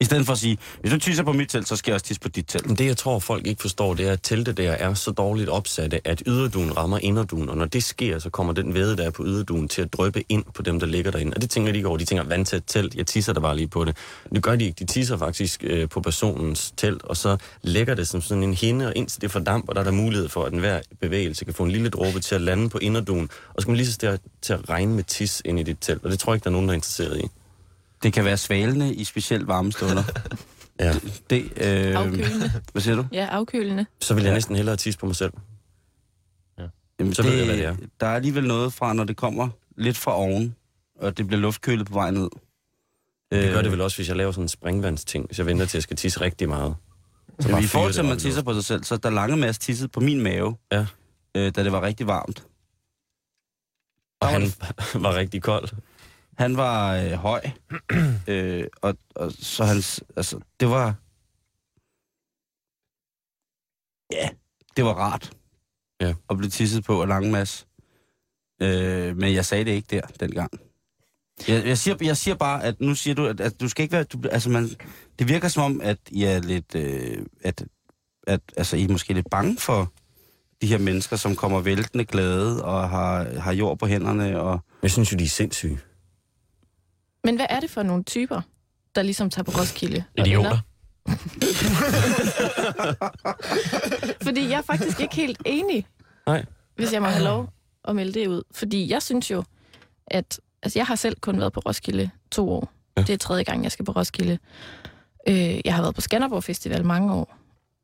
[0.00, 2.06] I stedet for at sige, hvis du tisser på mit telt, så skal jeg også
[2.06, 2.66] tisse på dit telt.
[2.66, 5.48] Men det, jeg tror, folk ikke forstår, det er, at teltet der er så dårligt
[5.48, 9.10] opsatte, at yderduen rammer inderduen, og når det sker, så kommer den væde, der er
[9.10, 11.32] på yderduen, til at drøbe ind på dem, der ligger derinde.
[11.34, 11.98] Og det tænker de ikke over.
[11.98, 13.96] De tænker, vandtæt telt, jeg tisser der bare lige på det.
[14.34, 14.76] Det gør de ikke.
[14.78, 18.86] De tisser faktisk øh, på personens telt, og så lægger det som sådan en hinde,
[18.86, 21.70] og indtil det fordamper, der er der mulighed for, at enhver bevægelse kan få en
[21.70, 24.70] lille dråbe til at lande på inderduen, og så skal man lige så til at
[24.70, 26.68] regne med tis ind i dit telt, og det tror jeg ikke, der er nogen,
[26.68, 27.28] der er interesseret i.
[28.02, 30.02] Det kan være svalende i specielt varme stunder.
[30.80, 30.94] Ja.
[31.30, 32.52] Det, øh, Afkølende.
[32.72, 33.04] hvad siger du?
[33.12, 33.86] Ja, afkølende.
[34.00, 34.34] Så vil jeg Ja.
[34.34, 35.32] næsten hellere tisse på mig selv.
[37.00, 37.76] Jamen, Så ved jeg, hvad det er.
[38.00, 40.54] Der er alligevel noget fra, når det kommer lidt fra oven,
[41.00, 42.28] og det bliver luftkølet på vej ned.
[43.32, 45.64] Det gør Øh, det vel også, hvis jeg laver sådan en springvandsting, hvis jeg venter
[45.66, 46.74] til, at jeg skal tisse rigtig meget.
[47.40, 49.36] Så Jamen, I forhold til, det at man tisser på sig selv, så der lange
[49.36, 50.86] masse tisset på min mave, Ja.
[51.34, 52.44] øh, da det var rigtig varmt.
[54.20, 54.42] Og han
[55.04, 55.68] var rigtig kold.
[56.38, 57.40] Han var øh, høj,
[58.28, 60.94] øh, og, og så hans, altså, det var,
[64.12, 64.28] ja,
[64.76, 65.32] det var rart
[66.00, 66.14] Ja.
[66.30, 67.66] at blive tisset på af Langmas.
[68.62, 70.50] Øh, men jeg sagde det ikke der, dengang.
[71.48, 73.92] Jeg, jeg, siger, jeg siger bare, at nu siger du, at, at du skal ikke
[73.92, 74.68] være, du, altså man,
[75.18, 77.64] det virker som om, at I er lidt, øh, at,
[78.26, 79.92] at altså, I er måske lidt bange for
[80.62, 84.90] de her mennesker, som kommer væltende glade og har, har jord på hænderne og Jeg
[84.90, 85.80] synes jo, de er sindssyge.
[87.24, 88.40] Men hvad er det for nogle typer,
[88.94, 90.04] der ligesom tager på Roskilde?
[90.18, 90.58] Idioter.
[94.26, 95.86] Fordi jeg er faktisk ikke helt enig,
[96.26, 96.44] Nej.
[96.76, 97.48] hvis jeg må have lov
[97.84, 98.42] at melde det ud.
[98.52, 99.44] Fordi jeg synes jo,
[100.06, 100.40] at...
[100.62, 102.72] Altså, jeg har selv kun været på Roskilde to år.
[102.96, 103.02] Ja.
[103.02, 104.38] Det er tredje gang, jeg skal på Roskilde.
[105.28, 107.36] Øh, jeg har været på Skanderborg Festival mange år.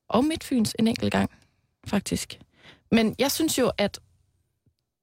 [0.09, 1.31] Og Midtfyns en enkelt gang,
[1.87, 2.39] faktisk.
[2.93, 4.01] Men jeg synes jo, at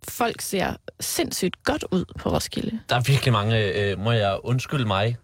[0.09, 2.79] folk ser sindssygt godt ud på Roskilde.
[2.89, 5.17] Der er virkelig mange, øh, må jeg undskylde mig,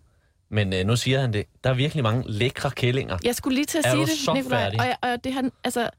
[0.52, 3.18] men øh, nu siger han det, der er virkelig mange lækre kællinger.
[3.24, 4.64] Jeg skulle lige til at Er sige det, så Nikolaj.
[4.64, 4.80] færdig?
[4.80, 5.90] Og, jeg- og det han, altså,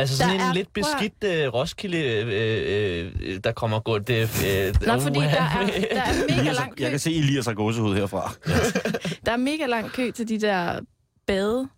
[0.00, 3.98] Altså sådan Der en er- lidt beskidt øh, Roskilde, øh, øh, der kommer gå...
[3.98, 4.14] Det,
[4.46, 6.82] øh, Nej, fordi der er, der er mega lang kø.
[6.82, 8.32] jeg kan se Elias har gåsehud herfra.
[9.26, 10.80] Der er mega lang kø til de der
[11.26, 11.68] bade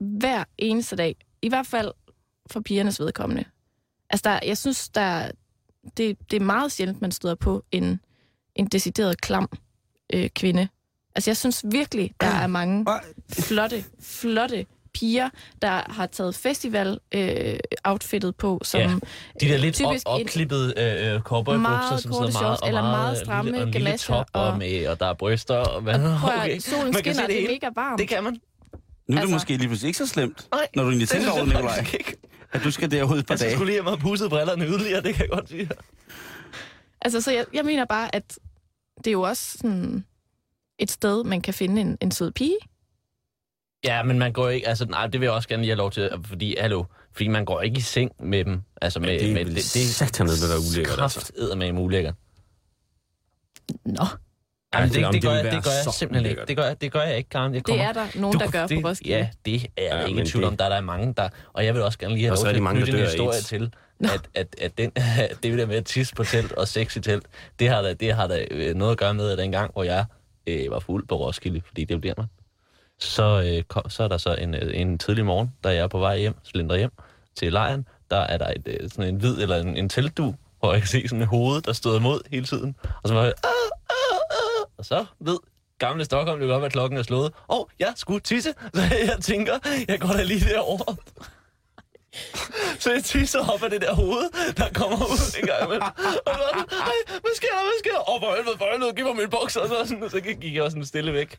[0.00, 1.16] hver eneste dag.
[1.42, 1.90] I hvert fald
[2.50, 3.44] for pigernes vedkommende.
[4.10, 5.30] Altså, der, jeg synes, der,
[5.96, 8.00] det, det er meget sjældent, man støder på en,
[8.54, 9.48] en decideret klam
[10.14, 10.68] øh, kvinde.
[11.16, 12.86] Altså, jeg synes virkelig, der er mange
[13.40, 15.28] flotte, flotte piger,
[15.62, 18.86] der har taget festival-outfittet på, som Ja,
[19.40, 22.62] De der lidt op, typisk en- opklippede øh, øh, cowboybukser, Meget som sidder meget, shorts,
[22.62, 25.14] og eller meget, lille- stramme og en lille top og, og- med, og der er
[25.14, 25.56] bryster.
[25.56, 25.94] Og hvad?
[26.18, 26.58] Prøv at, okay.
[26.58, 27.98] solen Man skinner, og det er mega varmt.
[27.98, 28.32] Det kan man.
[28.32, 28.40] nu er
[29.10, 31.40] det Altså- måske lige pludselig ikke så slemt, Nej, når du egentlig det tænker over
[31.44, 31.84] det, Nikolaj.
[32.52, 33.54] At du skal derud et par Jeg dage.
[33.54, 35.70] skulle lige have pusset brillerne yderligere, det kan jeg godt sige.
[37.02, 38.38] Altså, så jeg, jeg mener bare, at
[38.98, 40.04] det er jo også sådan
[40.78, 42.56] et sted, man kan finde en, en sød pige.
[43.84, 45.90] Ja, men man går ikke, altså nej, det vil jeg også gerne lige have lov
[45.90, 48.62] til, fordi, hallo, fordi man går ikke i seng med dem.
[48.82, 51.32] Altså med, det er med, vel satanede med at være ulækkert, altså.
[51.56, 52.14] Med ulækkert.
[53.84, 54.04] Nå,
[54.74, 56.42] Jamen, det, Jamen, det, det gør jeg, det gør jeg simpelthen ikke.
[56.48, 57.54] Det gør jeg, det gør jeg ikke, Karen.
[57.54, 59.16] Jeg det kommer, er der nogen, der gør det, på Roskilde.
[59.18, 60.56] Ja, det er jeg Ja, ikke i tvivl det- om.
[60.56, 61.28] Der er der mange, der...
[61.52, 63.44] Og jeg vil også gerne lige have Og lov til at knytte en historie AIDS.
[63.46, 64.90] til, at, at, at den,
[65.42, 67.26] det der med at tisse på telt og sex i telt,
[67.58, 69.82] det har da, det har da øh, noget at gøre med, at den gang, hvor
[69.84, 70.04] jeg
[70.46, 72.26] øh, var fuld på Roskilde, fordi det bliver man,
[73.00, 75.86] så, øh, kom, så er der så en, øh, en tidlig morgen, da jeg er
[75.88, 76.90] på vej hjem, slender hjem
[77.36, 80.72] til lejren, der er der et, øh, sådan en hvid eller en, en teltdu, hvor
[80.72, 82.74] jeg kan se sådan et hoved, der stod imod hele tiden.
[83.02, 83.32] Og så var jeg.
[84.80, 85.38] Og så ved
[85.78, 87.32] gamle Stockholm jo godt, hvad klokken er slået.
[87.48, 88.54] Åh, oh, jeg skulle tisse.
[88.74, 89.58] Så jeg tænker,
[89.88, 90.94] jeg går da lige derover.
[92.78, 95.82] Så jeg tisser op af det der hoved, der kommer ud en gang imellem.
[96.26, 98.10] Og så det, ej, hvad sker der, hvad sker der?
[98.10, 99.60] Åh, oh, for helvede, for helvede, giv mig min bukser.
[99.60, 101.38] Og så, sådan, og så gik jeg også sådan stille væk.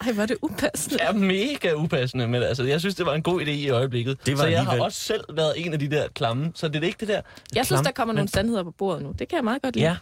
[0.00, 1.00] Ej, hvor er det upassende.
[1.00, 4.26] Er mega upassende, men altså, jeg synes, det var en god idé i øjeblikket.
[4.26, 6.68] Det var så jeg har alligevel- også selv været en af de der klamme, så
[6.68, 9.02] det er ikke det der Jeg synes, klamme, der kommer men- nogle sandheder på bordet
[9.02, 9.12] nu.
[9.18, 9.86] Det kan jeg meget godt lide.
[9.86, 9.96] Ja.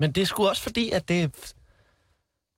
[0.00, 1.30] Men det er sgu også fordi, at det...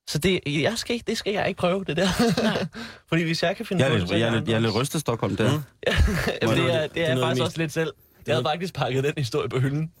[0.09, 2.07] Så det, jeg skal ikke, det skal jeg ikke prøve, det der.
[2.43, 2.65] Nej.
[3.09, 4.59] fordi hvis jeg kan finde Jeg er lidt, det, så jeg er lidt, jeg er
[4.59, 5.51] lidt rystet Stockholm der.
[5.51, 5.61] Mm.
[6.41, 7.93] Jamen, det er, det det er er, noget af faktisk det også lidt selv.
[8.27, 9.91] Jeg havde faktisk pakket den historie på hylden.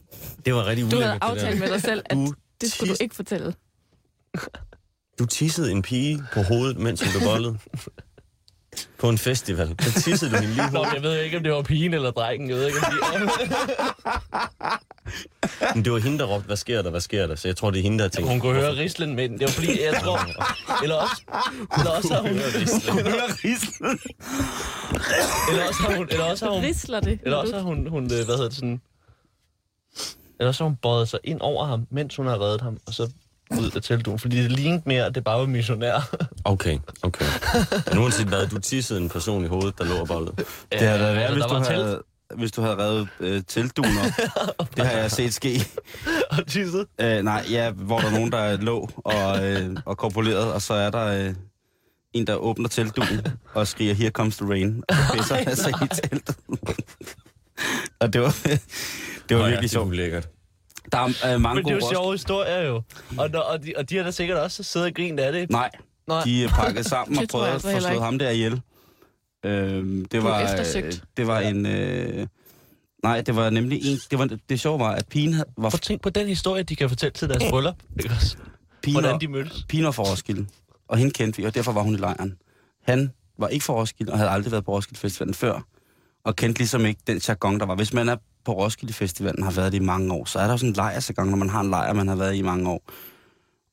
[0.45, 1.27] Det var rigtig Du ulækkert, havde det der.
[1.27, 3.53] aftalt med dig selv, at Du det skulle du ikke fortælle.
[5.19, 7.57] Du tissede en pige på hovedet, mens hun blev voldet.
[8.97, 9.75] På en festival.
[9.81, 12.49] Så tissede du hende lige Nå, jeg ved ikke, om det var pigen eller drengen.
[12.49, 12.97] Jeg ved ikke, om de...
[15.75, 17.35] Men det var hende, der råbte, hvad sker der, hvad sker der?
[17.35, 18.29] Så jeg tror, det er hende, der har tænkt...
[18.29, 20.19] Hun kunne høre rislen, men det var fordi, jeg tror...
[20.83, 21.21] Eller også,
[21.77, 22.31] eller også har hun...
[25.49, 26.07] Eller også har hun...
[26.09, 26.63] Eller også har hun...
[26.63, 27.19] Risler det?
[27.23, 28.81] Eller også har hun, hun øh, hvad hedder det, sådan...
[30.39, 32.93] Eller så har hun bøjet sig ind over ham, mens hun har reddet ham, og
[32.93, 33.11] så
[33.57, 34.19] ud af teltduen.
[34.19, 36.15] Fordi det lignede mere, at det bare var missionær.
[36.43, 37.25] Okay, okay.
[37.89, 40.35] Men uanset hvad, du tissede en person i hovedet, der lå og bollede.
[40.71, 42.03] Det havde været værd, hvis, der du var telt havde,
[42.35, 43.97] hvis du havde reddet øh, teltduen
[44.59, 44.69] op.
[44.77, 45.65] det har jeg set ske.
[46.31, 46.85] og tisset.
[47.01, 50.73] Øh, nej, ja, hvor der er nogen, der lå og, øh, og korpuleret, og så
[50.73, 51.33] er der øh,
[52.13, 55.87] en, der åbner teltduen og skriger, here comes the rain, og så pisser sig i
[55.87, 56.35] teltet.
[58.01, 60.29] og det var, det var Nå ja, virkelig det er sjovt.
[60.91, 62.81] Der er øh, mange Men det er jo sjove historier jo.
[63.17, 65.49] Og, når, og, de, og de har da sikkert også siddet og grint af det.
[65.49, 65.69] Nej,
[66.07, 66.23] Nej.
[66.23, 68.03] de er pakket sammen og prøvede at altså få heller slået ikke.
[68.05, 68.61] ham der ihjel.
[69.45, 71.03] Øhm, det var, øh, eftersøgt.
[71.17, 71.65] det var en...
[71.65, 72.27] Øh,
[73.03, 73.99] nej, det var nemlig en...
[74.11, 76.63] Det, var, det sjove var, at pigen havde- var, Prøv at tænke på den historie,
[76.63, 77.75] de kan fortælle til deres bryllup.
[78.83, 79.65] Pigen Hvordan de mødtes.
[79.69, 80.45] pigen var fra Roskilde,
[80.87, 82.37] og hende kendte vi, og derfor var hun i lejren.
[82.83, 85.61] Han var ikke fra Roskilde, og havde aldrig været på Roskilde Festivalen før,
[86.25, 87.75] og kendte ligesom ikke den jargon, der var.
[87.75, 88.15] Hvis man er
[88.45, 90.75] på Roskilde Festivalen, har været det i mange år, så er der jo sådan en
[90.75, 92.81] lejrsjargon, når man har en lejr, man har været i i mange år.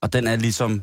[0.01, 0.83] Og den er ligesom,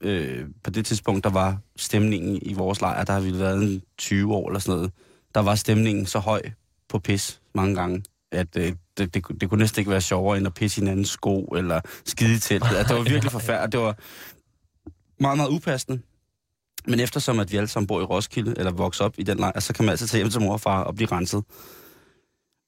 [0.00, 3.82] øh, på det tidspunkt, der var stemningen i vores lejr, der har vi været en
[3.98, 4.92] 20 år eller sådan noget,
[5.34, 6.42] der var stemningen så høj
[6.88, 8.02] på pis mange gange,
[8.32, 11.08] at øh, det, det, det kunne næsten ikke være sjovere, end at pisse i hinandens
[11.08, 12.76] sko, eller skide teltet.
[12.76, 13.72] Altså, det var virkelig forfærdeligt.
[13.72, 13.96] Det var
[15.22, 16.02] meget, meget upassende.
[16.86, 19.60] Men eftersom at vi alle sammen bor i Roskilde, eller vokser op i den lejr,
[19.60, 21.44] så kan man altid tage hjem til mor og far og blive renset.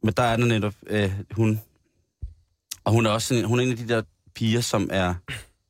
[0.03, 1.61] Men der er der netop øh, hun.
[2.85, 4.03] Og hun er også en, hun er en af de der
[4.35, 5.15] piger, som er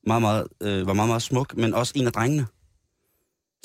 [0.06, 2.46] meget, meget, øh, var meget, meget smuk, men også en af drengene.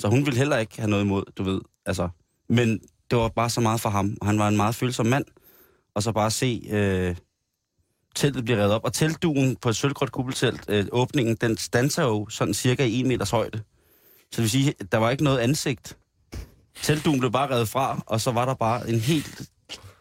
[0.00, 1.60] Så hun ville heller ikke have noget imod, du ved.
[1.86, 2.08] Altså,
[2.48, 5.24] men det var bare så meget for ham, og han var en meget følsom mand.
[5.94, 7.16] Og så bare se øh,
[8.14, 8.84] teltet blive reddet op.
[8.84, 13.08] Og teltduen på et sølvgråt kuppeltelt, øh, åbningen, den standser jo sådan cirka i en
[13.08, 13.58] meters højde.
[14.32, 15.96] Så det vil sige, der var ikke noget ansigt.
[16.82, 19.42] Teltduen blev bare reddet fra, og så var der bare en helt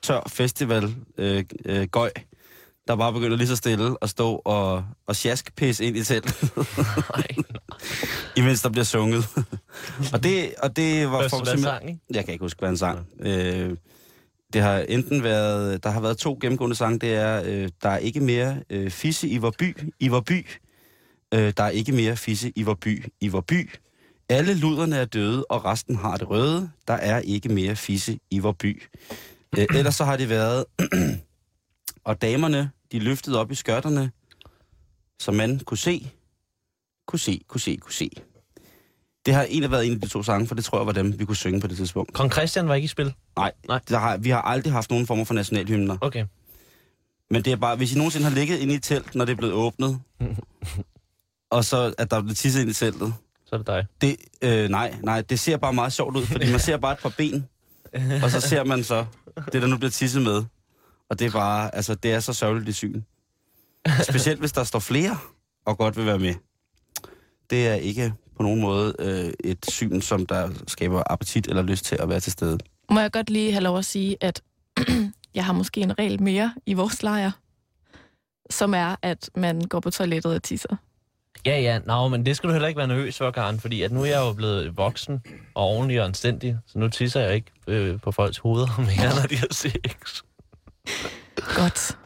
[0.08, 2.12] tør festival øh, øh, gøj,
[2.88, 6.52] der bare begyndte lige så stille at stå og, og sjaskpisse ind i teltet,
[8.38, 9.26] imens der bliver sunget.
[10.14, 11.64] og, det, og det var hvad simpelthen...
[11.64, 12.00] sang, ikke?
[12.14, 13.08] Jeg kan ikke huske, hvad han sang.
[13.20, 13.78] Øh,
[14.54, 15.84] det har enten været...
[15.84, 17.00] Der har været to gennemgående sange.
[17.00, 20.48] Det er, øh, der er ikke mere øh, fisse i vor by, i vor by.
[21.34, 23.70] Øh, der er ikke mere fisse i vor by, i vor by.
[24.30, 26.70] Alle luderne er døde, og resten har det røde.
[26.88, 28.84] Der er ikke mere fisse i vor by.
[29.58, 30.66] Øh, ellers så har det været...
[32.06, 34.12] og damerne, de løftede op i skørterne,
[35.20, 36.12] så man kunne se,
[37.08, 38.10] kunne se, kunne se, kunne se.
[39.26, 41.20] Det har egentlig været en af de to sange, for det tror jeg var dem,
[41.20, 42.14] vi kunne synge på det tidspunkt.
[42.14, 43.14] Kong Christian var ikke i spil?
[43.38, 43.80] Nej, Nej.
[43.90, 45.98] Der har, vi har aldrig haft nogen former for nationalhymner.
[46.02, 46.26] Okay.
[47.32, 49.32] Men det er bare, hvis I nogensinde har ligget inde i et telt, når det
[49.32, 50.00] er blevet åbnet,
[51.52, 53.14] og så at der er blevet tisset ind i teltet,
[53.46, 53.86] Så er det dig.
[54.02, 57.00] det, øh, nej, nej, det ser bare meget sjovt ud, fordi man ser bare et
[57.00, 57.48] par ben,
[58.24, 59.06] og så ser man så
[59.54, 60.44] det, der nu bliver tisset med.
[61.10, 63.02] Og det er bare, altså, det er så sørgeligt det syn.
[64.02, 65.18] Specielt hvis der står flere,
[65.66, 66.34] og godt vil være med.
[67.50, 71.86] Det er ikke på nogen måde øh, et syn, som der skaber appetit eller lyst
[71.86, 72.58] til at være til stede.
[72.90, 74.42] Må jeg godt lige have lov at sige, at
[75.36, 77.32] jeg har måske en regel mere i vores lejr,
[78.50, 80.76] som er, at man går på toilettet og tisser.
[81.48, 83.92] Ja, ja, nå, men det skal du heller ikke være nervøs for, Karen, fordi at
[83.92, 85.22] nu er jeg jo blevet voksen
[85.56, 89.28] og ordentlig og anstændig, så nu tisser jeg ikke øh, på folks hoveder mere, når
[89.30, 90.22] de har sex.
[91.36, 91.98] Godt.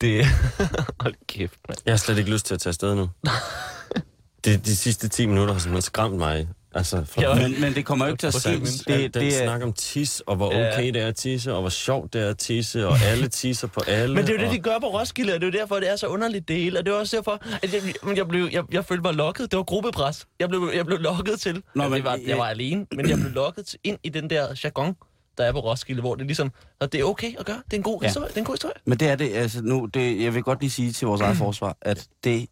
[0.00, 0.24] Det...
[1.02, 1.78] Hold kæft, mand.
[1.86, 3.08] Jeg har slet ikke lyst til at tage afsted nu.
[4.44, 6.48] Det, de sidste 10 minutter har simpelthen skræmt mig.
[6.74, 9.14] Altså, for Ja, Men, men det kommer jo ikke til at se, Det, det, det,
[9.14, 10.72] den er, snak om tis, og hvor Ja.
[10.72, 13.66] okay det er at tisse, og hvor sjovt det er at tisse, og alle tisser
[13.68, 14.14] på alle.
[14.14, 14.54] Men det er jo det, og...
[14.54, 16.78] de gør på Roskilde, og det er jo derfor, det er så underligt det hele.
[16.78, 19.50] Og det er også derfor, at jeg, jeg, blev, jeg, jeg følte mig lokket.
[19.50, 20.26] Det var gruppepres.
[20.40, 21.62] Jeg blev, jeg blev lokket til.
[21.74, 24.30] Nå, men- det var, jeg var alene, men jeg blev lokket til, ind i den
[24.30, 24.96] der jargon,
[25.38, 27.62] der er på Roskilde, hvor det ligesom, at det er okay at gøre.
[27.64, 28.06] Det er en god Ja.
[28.08, 28.28] historie.
[28.28, 28.74] Det er en god historie.
[28.86, 31.36] men det er det, altså nu, det, jeg vil godt lige sige til vores eget
[31.36, 32.46] forsvar, at det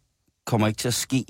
[0.45, 1.25] kommer ikke til at ske,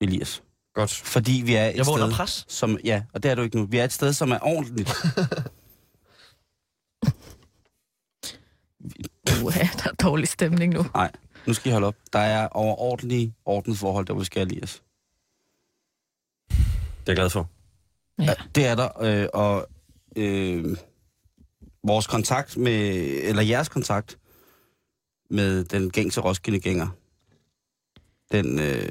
[0.00, 0.42] Elias.
[0.80, 0.90] Godt.
[0.90, 2.44] Fordi vi er et Jeg var under sted, pres.
[2.48, 3.66] som, ja, og det er du ikke nu.
[3.66, 4.90] Vi er et sted, som er ordentligt.
[9.44, 10.84] Uha, der er dårlig stemning nu.
[10.94, 11.12] Nej,
[11.46, 11.96] nu skal I holde op.
[12.12, 14.82] Der er overordentlige ordensforhold, der vi skal, Elias.
[16.48, 17.48] Det er jeg glad for.
[18.18, 18.34] Ja.
[18.54, 19.68] Det er der, øh, og
[20.16, 20.76] øh,
[21.84, 22.72] vores kontakt med,
[23.22, 24.18] eller jeres kontakt
[25.30, 26.88] med den gængse Roskilde-gænger,
[28.32, 28.88] den, øh,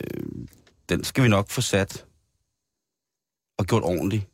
[0.90, 2.06] den skal vi nok få sat
[3.58, 4.28] og gjort ordentligt.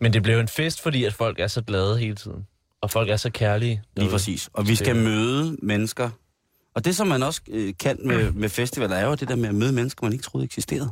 [0.00, 2.46] Men det blev en fest, fordi at folk er så glade hele tiden.
[2.80, 3.82] Og folk er så kærlige.
[3.96, 4.50] Lige præcis.
[4.52, 6.10] Og vi skal møde mennesker.
[6.74, 9.48] Og det, som man også øh, kan med, med festivaler, er jo det der med
[9.48, 10.90] at møde mennesker, man ikke troede eksisterede.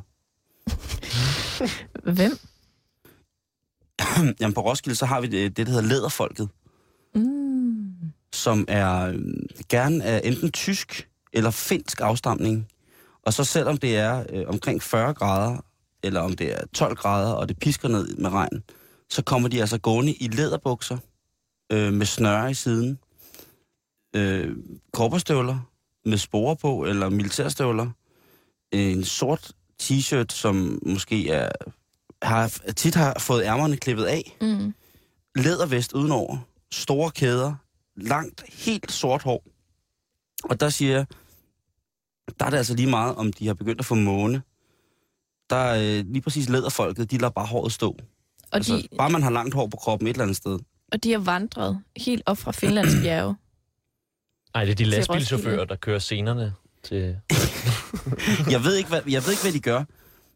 [2.16, 2.38] Hvem?
[4.40, 6.48] Jamen på Roskilde, så har vi det, det der hedder Læderfolket,
[7.14, 7.94] Mm.
[8.32, 9.18] som er øh,
[9.68, 12.68] gerne af enten tysk eller finsk afstamning.
[13.26, 15.64] Og så selvom det er øh, omkring 40 grader,
[16.02, 18.62] eller om det er 12 grader, og det pisker ned med regn,
[19.10, 20.98] så kommer de altså gående i læderbukser,
[21.72, 22.98] øh, med snøre i siden,
[24.16, 24.56] øh,
[24.92, 25.58] korperstøvler
[26.04, 27.90] med sporer på, eller militærstøvler,
[28.72, 29.52] en sort
[29.82, 31.48] t-shirt, som måske er,
[32.22, 34.74] har, tit har fået ærmerne klippet af, Mm.
[35.36, 36.38] lædervest udenover,
[36.72, 37.54] store kæder,
[37.96, 39.44] langt, helt sort hår.
[40.44, 41.06] Og der siger jeg,
[42.40, 44.42] der er det altså lige meget, om de har begyndt at få måne.
[45.50, 47.90] Der er øh, lige præcis læderfolket, de lader bare håret stå.
[47.90, 47.98] Og,
[48.52, 50.58] Altså, de, bare man har langt hår på kroppen et eller andet sted.
[50.92, 53.36] og de har vandret helt op fra Finlands bjerge.
[54.54, 57.16] Nej, det er de lastbilchauffører, der kører scenerne til...
[58.54, 59.84] Jeg ved, ikke, hvad, jeg ved ikke, hvad de gør,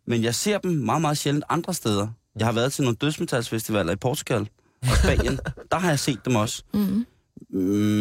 [0.07, 2.09] men jeg ser dem meget, meget sjældent andre steder.
[2.39, 4.49] Jeg har været til nogle dødsmetalsfestivaler i Portugal
[4.83, 5.39] og Spanien.
[5.73, 6.63] der har jeg set dem også.
[6.75, 7.07] Mm.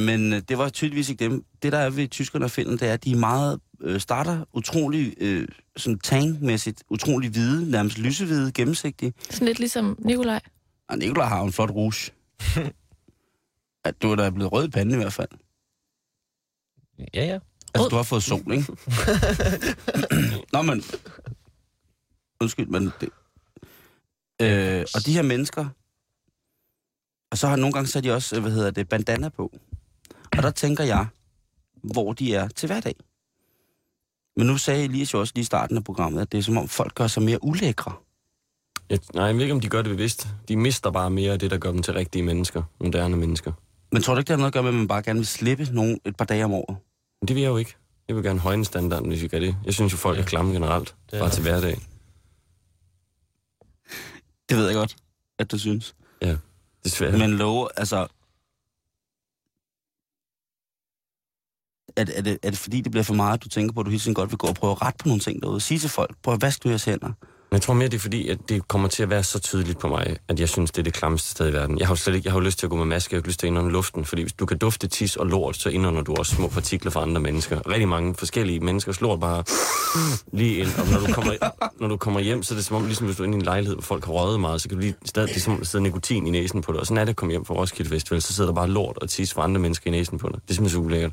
[0.06, 1.44] Men øh, det var tydeligvis ikke dem.
[1.64, 4.46] Det, der er ved tyskerne og finnerne, det er, at de er meget, øh, starter
[4.54, 9.14] utrolig øh, sådan tangmæssigt, utrolig hvide, nærmest lysehvide, gennemsigtige.
[9.30, 10.42] Sådan lidt ligesom Nikolaj.
[10.90, 12.12] Og Nicolaj har jo en flot rouge.
[13.86, 15.30] at du er da blevet rød i panden i hvert fald.
[17.14, 17.40] Ja, ja.
[17.74, 18.66] Altså, du har fået sol, ikke?
[20.54, 20.84] Nå, men...
[22.42, 22.92] Undskyld, men...
[23.02, 23.10] Det,
[24.42, 25.66] øh, og de her mennesker...
[27.32, 29.52] Og så har nogle gange så har de også, øh, hvad hedder det, bandana på.
[30.38, 31.08] Og der tænker jeg,
[31.84, 32.96] hvor de er til hverdag.
[34.38, 36.58] Men nu sagde Elias jo også lige i starten af programmet, at det er som
[36.58, 37.94] om folk gør sig mere ulækre.
[38.90, 40.28] Jeg, nej, jeg ved ikke, om de gør det bevidst.
[40.48, 42.64] De mister bare mere af det, der gør dem til rigtige mennesker.
[42.80, 43.52] Moderne mennesker.
[43.92, 45.28] Men tror du ikke, det har noget at gøre med, at man bare gerne vil
[45.28, 46.78] slippe nogen et par dage om året?
[47.22, 47.76] Men det vil jeg jo ikke.
[48.08, 49.56] Jeg vil gerne højne standarden, hvis vi gør det.
[49.66, 50.22] Jeg synes jo, folk Ja.
[50.22, 50.96] er klamme generelt.
[51.12, 51.34] Det er Bare det.
[51.34, 51.78] til hverdag.
[54.50, 54.96] Det ved jeg godt,
[55.40, 55.96] at du synes.
[56.84, 57.18] Desværre.
[57.18, 58.08] Men love, altså...
[61.98, 63.86] Er, er, det, er det fordi, det bliver for meget, at du tænker på, at
[63.86, 65.60] du hele tiden godt vil gå og prøve at rette på nogle ting derude?
[65.60, 67.08] Sige til folk, prøv at vaske nu jeres hænder.
[67.52, 69.80] Men jeg tror mere, det er fordi, at det kommer til at være så tydeligt
[69.80, 71.80] på mig, at jeg synes, det er det klammeste sted i verden.
[71.80, 73.18] Jeg har jo slet ikke, jeg har jo lyst til at gå med maske, jeg
[73.18, 75.58] har ikke lyst til at indånde luften, fordi hvis du kan dufte tis og lort,
[75.58, 77.70] så indånder du også små partikler fra andre mennesker.
[77.70, 79.44] Rigtig mange forskellige mennesker lort bare
[80.34, 81.34] lige ind, og når du kommer,
[81.80, 83.40] når du kommer hjem, så er det som om, ligesom hvis du er inde i
[83.40, 85.54] en lejlighed, hvor folk har røget meget, så kan du lige stadig, det er som
[85.54, 87.46] om, der sidder nikotin i næsen på dig, og sådan er det at komme hjem
[87.46, 90.18] fra Roskilde Festival, så sidder der bare lort og tis fra andre mennesker i næsen
[90.18, 90.36] på dig.
[90.36, 91.12] Det er simpelthen så ulækkert.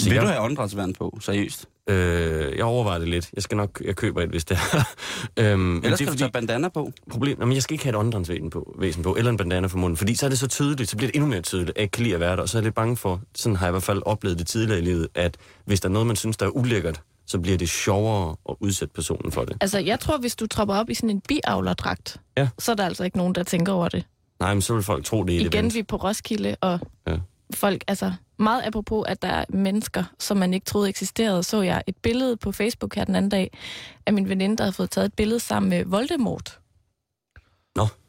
[0.00, 1.66] Så Vil jeg- du have åndedrætsvand på, seriøst?
[1.90, 3.30] Øh, jeg overvejer det lidt.
[3.34, 4.84] Jeg skal nok, jeg køber et, hvis det er.
[5.52, 6.92] øhm, Ellers det er skal du tage bandana på.
[7.10, 9.78] problem, jamen, jeg skal ikke have et åndedrætsvæsen på, væsen på, eller en bandana for
[9.78, 11.82] munden, fordi så er det så tydeligt, så bliver det endnu mere tydeligt, at jeg
[11.82, 13.66] ikke kan lide at være der, og så er jeg lidt bange for, sådan har
[13.66, 16.16] jeg i hvert fald oplevet det tidligere i livet, at hvis der er noget, man
[16.16, 19.56] synes, der er ulækkert, så bliver det sjovere at udsætte personen for det.
[19.60, 22.48] Altså, jeg tror, hvis du tropper op i sådan en biavlerdragt, Ja.
[22.58, 24.04] så er der altså ikke nogen, der tænker over det.
[24.40, 25.74] Nej, men så vil folk tro, det er Igen, event.
[25.74, 27.16] vi er på Roskilde, og ja.
[27.54, 31.82] folk, altså meget apropos, at der er mennesker, som man ikke troede eksisterede, så jeg
[31.86, 33.58] et billede på Facebook her den anden dag,
[34.06, 36.60] af min veninde, der havde fået taget et billede sammen med Voldemort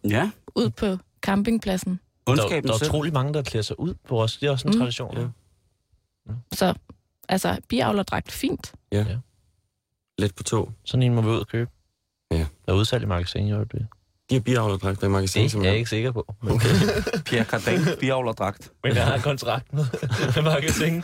[0.09, 1.99] Ja, ud på campingpladsen.
[2.27, 4.37] Der, der er utrolig mange, der klæder sig ud på os.
[4.37, 4.79] Det er også en Mm.
[4.79, 5.17] tradition.
[5.17, 6.33] Ja.
[6.53, 6.73] Så
[7.29, 8.73] altså, biavlerdragt, fint.
[10.19, 10.71] Lidt på to.
[10.83, 11.71] Sådan en må vi ud og købe.
[12.31, 12.37] Ja.
[12.65, 13.87] Der er udsalg i magasin, gør det.
[14.29, 16.35] De har biavlet på i magasin, Det er jeg ikke sikker på.
[16.43, 16.67] Men, Okay.
[17.25, 18.71] Pierre Cardin, biavlerdragt.
[18.83, 19.85] men jeg har kontrakt med,
[20.43, 21.03] magasin.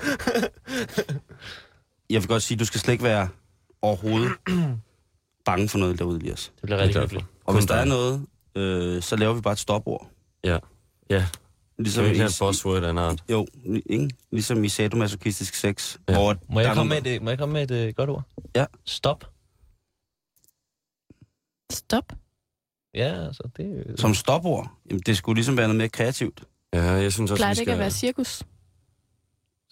[2.10, 3.30] Jeg vil godt sige, at du skal slet ikke være
[3.82, 4.32] overhovedet
[5.46, 6.52] bange for noget derude, Elias.
[6.56, 7.26] Det bliver Det er rigtig hyggeligt.
[7.46, 10.08] Og hvis der er noget, øh, så laver vi bare et stopord.
[10.44, 10.58] Ja.
[11.10, 11.26] Ja,
[11.80, 13.24] Ligesom vi ikke i, have et buzzword af en art.
[13.32, 13.48] jo,
[13.86, 14.10] ikke?
[14.32, 15.98] Ligesom i sadomasochistisk sex.
[16.10, 16.14] Ja.
[16.14, 18.24] Hvor Må jeg, er komme med et, må jeg komme med et uh, godt ord?
[18.56, 18.66] Ja.
[18.86, 19.26] Stop.
[21.72, 22.14] Stop.
[22.96, 23.98] Ja, altså, det er.
[23.98, 24.68] Som stopord?
[24.90, 26.44] Jamen, det skulle ligesom være noget mere kreativt.
[26.74, 27.62] Ja, jeg synes også, Plejer det skal...
[27.62, 28.44] ikke at være cirkus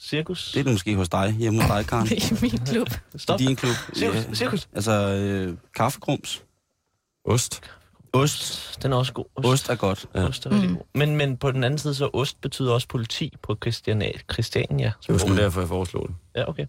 [0.01, 0.51] Cirkus.
[0.51, 2.07] Det er det måske hos dig, hjemme hos dig, Karen.
[2.17, 2.88] i min klub?
[3.15, 3.41] Stop.
[3.41, 3.76] I din klub.
[3.95, 4.15] Cirkus.
[4.15, 4.34] Ja.
[4.34, 4.70] Cirkus.
[4.74, 6.43] Altså, øh, kaffegrums.
[7.26, 7.61] Ost.
[8.13, 8.80] Ost.
[8.84, 9.26] Den er også god.
[9.36, 10.05] Ost er godt.
[10.15, 10.24] Ja.
[10.28, 10.76] Ost er Mm.
[10.76, 10.86] god.
[10.95, 14.11] Men, men på den anden side, så ost betyder også politi på Christiania.
[14.34, 14.91] Christiania.
[15.07, 16.15] Det var derfor, jeg foreslog det.
[16.36, 16.65] Ja, okay.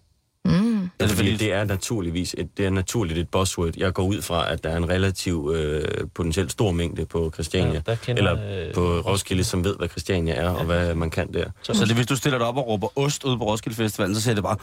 [0.99, 3.71] Det det fordi, det er naturligvis et, det er naturligt et buzzword.
[3.77, 7.73] Jeg går ud fra, at der er en relativ øh, potentielt stor mængde på Christiania.
[7.73, 11.09] Ja, der kender, Eller øh, på Roskilde, som ved, hvad Christiania er, og hvad man
[11.09, 11.45] kan der.
[11.61, 14.15] Så, Så det, hvis du stiller dig op og råber ost ude på Roskilde Festivalen,
[14.15, 14.57] så ser det bare,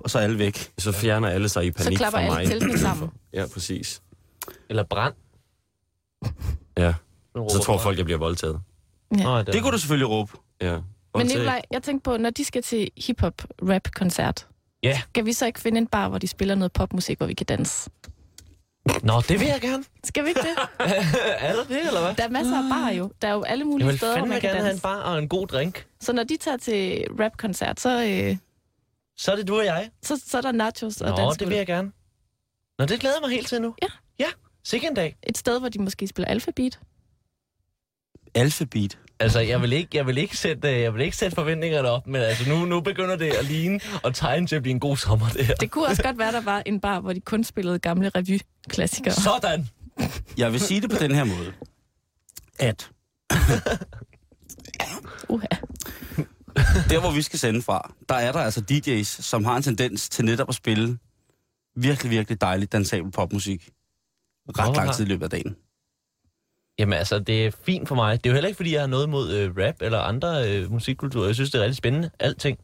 [0.00, 0.70] og så er alle væk.
[0.78, 2.38] Så fjerner alle sig i Så panik klapper fra mig.
[2.40, 3.10] alle teltene sammen.
[3.32, 4.02] Ja, præcis.
[4.70, 5.14] Eller brand.
[6.78, 6.94] Ja,
[7.36, 8.60] så tror folk, jeg bliver voldtaget.
[9.18, 9.22] Ja.
[9.24, 10.32] Nå, Det kunne du selvfølgelig råbe.
[10.62, 10.78] Ja.
[11.16, 11.26] Men.
[11.26, 14.46] Nikolaj, jeg tænkte på, når de skal til hip-hop-rap-koncert,
[14.84, 15.00] Ja.
[15.10, 17.46] skal vi så ikke finde en bar, hvor de spiller noget popmusik, hvor vi kan
[17.46, 17.90] danse?
[19.02, 19.84] Nå, det vil jeg gerne.
[20.04, 20.56] Skal vi ikke det?
[21.38, 22.14] er der det, eller hvad?
[22.14, 23.12] Der er masser af barer jo.
[23.22, 24.82] Der er jo alle Jeg mulige vil steder, hvor man kan gerne have en danse.
[24.82, 25.86] bar og en god drink.
[26.00, 28.36] Så når de tager til rap-koncert, så, øh,
[29.16, 29.90] Så er det du og jeg.
[30.02, 31.92] så, så er der nachos og Nå, dansk det vil jeg gerne.
[32.78, 33.74] Nå, det glæder jeg mig helt til nu.
[33.82, 33.88] Ja.
[34.18, 34.28] Ja,
[34.64, 35.16] sikke en dag.
[35.22, 36.80] Et sted, hvor de måske spiller alfabet.
[38.34, 38.98] Alphabet.
[39.24, 42.06] Altså, jeg vil ikke, jeg vil ikke, sætte, øh, jeg vil ikke sætte forventningerne op,
[42.06, 44.96] men altså, nu, nu begynder det at ligne og tegne til at blive en god
[44.96, 45.54] sommer, det her.
[45.54, 49.14] Det kunne også godt være, der var en bar, hvor de kun spillede gamle revyklassikere.
[49.14, 49.68] Sådan!
[50.36, 51.52] Jeg vil sige det på den her måde.
[52.58, 52.90] At
[55.28, 55.46] Uha.
[56.90, 60.08] der, hvor vi skal sende fra, der er der altså DJ's, som har en tendens
[60.08, 60.98] til netop at spille
[61.76, 63.70] virkelig, virkelig dejlig dansabel popmusik.
[64.48, 65.56] Ret lang tid i løbet af dagen.
[66.78, 68.24] Jamen altså, det er fint for mig.
[68.24, 70.72] Det er jo heller ikke, fordi jeg har noget mod øh, rap eller andre øh,
[70.72, 71.26] musikkulturer.
[71.26, 72.10] Jeg synes, det er rigtig spændende.
[72.20, 72.58] Alting.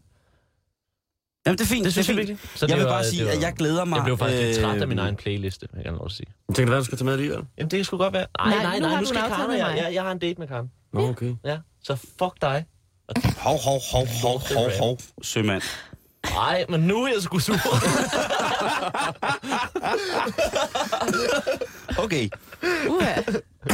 [1.46, 1.84] Jamen, det er fint.
[1.84, 2.28] Det synes er jeg fint.
[2.28, 2.50] virkelig.
[2.58, 3.96] Så Jeg det vil var- bare det sige, var- at jeg glæder mig...
[3.96, 6.26] Jeg blev faktisk lidt træt af min øh, egen playliste, jeg gerne lov at sige.
[6.54, 7.38] Tænker, hvad du skal tage med alligevel?
[7.58, 8.26] Jamen, det kan sgu godt være.
[8.38, 9.82] Nej, Nej, nej, nu nej, nu du skal Karen jeg, mig.
[9.84, 10.70] jeg, jeg har en date med Karen.
[10.92, 11.34] Nå, okay.
[11.44, 12.64] Ja, så fuck dig.
[13.38, 15.62] Hov, hov, hov, hov, hov, hov, sømand.
[16.24, 17.54] Nej, men nu er jeg sgu sur.
[21.98, 22.28] Okay,
[22.88, 23.20] Uha.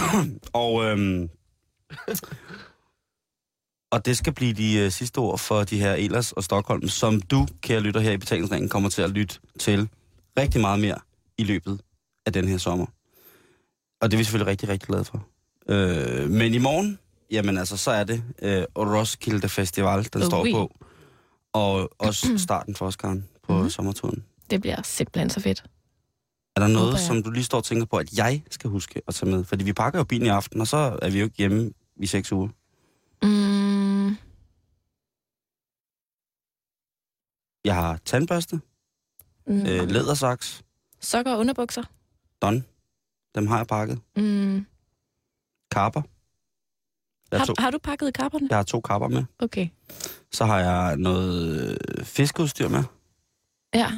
[0.63, 1.29] og, øhm,
[3.91, 7.21] og det skal blive de øh, sidste ord for de her Elers og Stockholm, som
[7.21, 9.89] du, kære lytter her i betalingsringen, kommer til at lytte til
[10.39, 10.99] rigtig meget mere
[11.39, 11.81] i løbet
[12.27, 12.87] af den her sommer.
[14.01, 15.27] Og det er vi selvfølgelig rigtig, rigtig glade for.
[15.69, 16.99] Øh, men i morgen,
[17.31, 20.53] jamen altså, så er det øh, Roskilde Festival, den Oh, står oui.
[20.53, 20.73] på.
[21.57, 23.57] Og også starten for os, Karen, på Mhm.
[23.57, 23.71] mm-hmm.
[23.71, 24.25] sommerturen.
[24.51, 25.65] Det bliver simpelthen så fedt.
[26.57, 29.15] Er der noget, som du lige står og tænker på, at jeg skal huske at
[29.15, 29.45] tage med?
[29.45, 32.07] Fordi vi pakker jo bilen i aften, og så er vi jo ikke hjemme i
[32.07, 32.49] seks uger.
[33.23, 34.17] Mm,
[37.65, 38.61] Jeg har tandbørste,
[39.47, 39.61] mm.
[39.61, 40.63] øh, lædersaks,
[41.01, 41.83] Sokker og underbukser.
[42.43, 42.65] don.
[43.35, 44.01] Dem har jeg pakket.
[44.17, 44.67] Mm.
[45.71, 46.03] Karper.
[47.31, 48.47] Jeg har, to, Har, du pakket kapperne?
[48.51, 49.25] jeg har to karper med.
[49.39, 49.69] Okay.
[50.33, 52.83] Så har jeg noget øh, fiskeudstyr med.
[53.75, 53.91] Ja.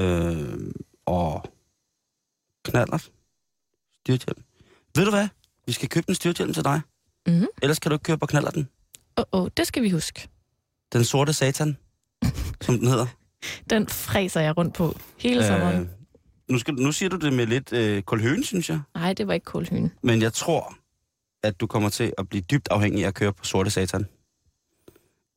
[0.00, 0.72] Øh,
[1.06, 1.44] og
[2.64, 2.98] knaller.
[4.00, 4.42] Styrthjelm.
[4.96, 5.28] Ved du hvad?
[5.66, 6.80] Vi skal købe en styrthjelm til dig.
[7.26, 7.46] Mhm.
[7.62, 8.68] Ellers kan du ikke køre på knaller den.
[9.18, 10.28] Åh, oh, oh, det skal vi huske.
[10.92, 11.76] Den sorte satan,
[12.60, 13.06] som den hedder.
[13.70, 15.80] Den fræser jeg rundt på hele sommeren.
[15.82, 15.88] Øh,
[16.48, 18.80] nu, skal, nu siger du det med lidt øh, kolhøen, synes jeg.
[18.94, 19.90] Nej, det var ikke kulhyne.
[20.02, 20.74] Men jeg tror,
[21.46, 24.06] at du kommer til at blive dybt afhængig af at køre på sorte satan.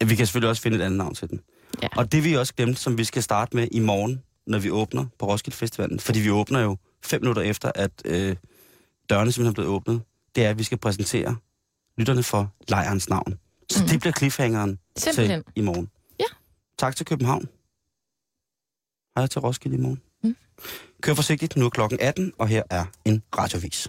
[0.05, 1.41] Vi kan selvfølgelig også finde et andet navn til den.
[1.81, 1.87] Ja.
[1.97, 5.05] Og det vi også glemt, som vi skal starte med i morgen, når vi åbner
[5.19, 8.35] på Roskilde Festivalen, fordi vi åbner jo fem minutter efter, at øh,
[9.09, 10.01] dørene simpelthen er blevet åbnet,
[10.35, 11.35] det er, at vi skal præsentere
[11.97, 13.39] lytterne for lejrens navn.
[13.69, 13.89] Så mm.
[13.89, 15.43] det bliver cliffhangeren Simpelthen.
[15.43, 15.89] til i morgen.
[16.19, 16.25] Ja.
[16.77, 17.49] Tak til København.
[19.17, 20.01] Hej til Roskilde i morgen.
[20.23, 20.35] Mm.
[21.01, 23.87] Kør forsigtigt, nu er klokken 18, og her er en radiovis.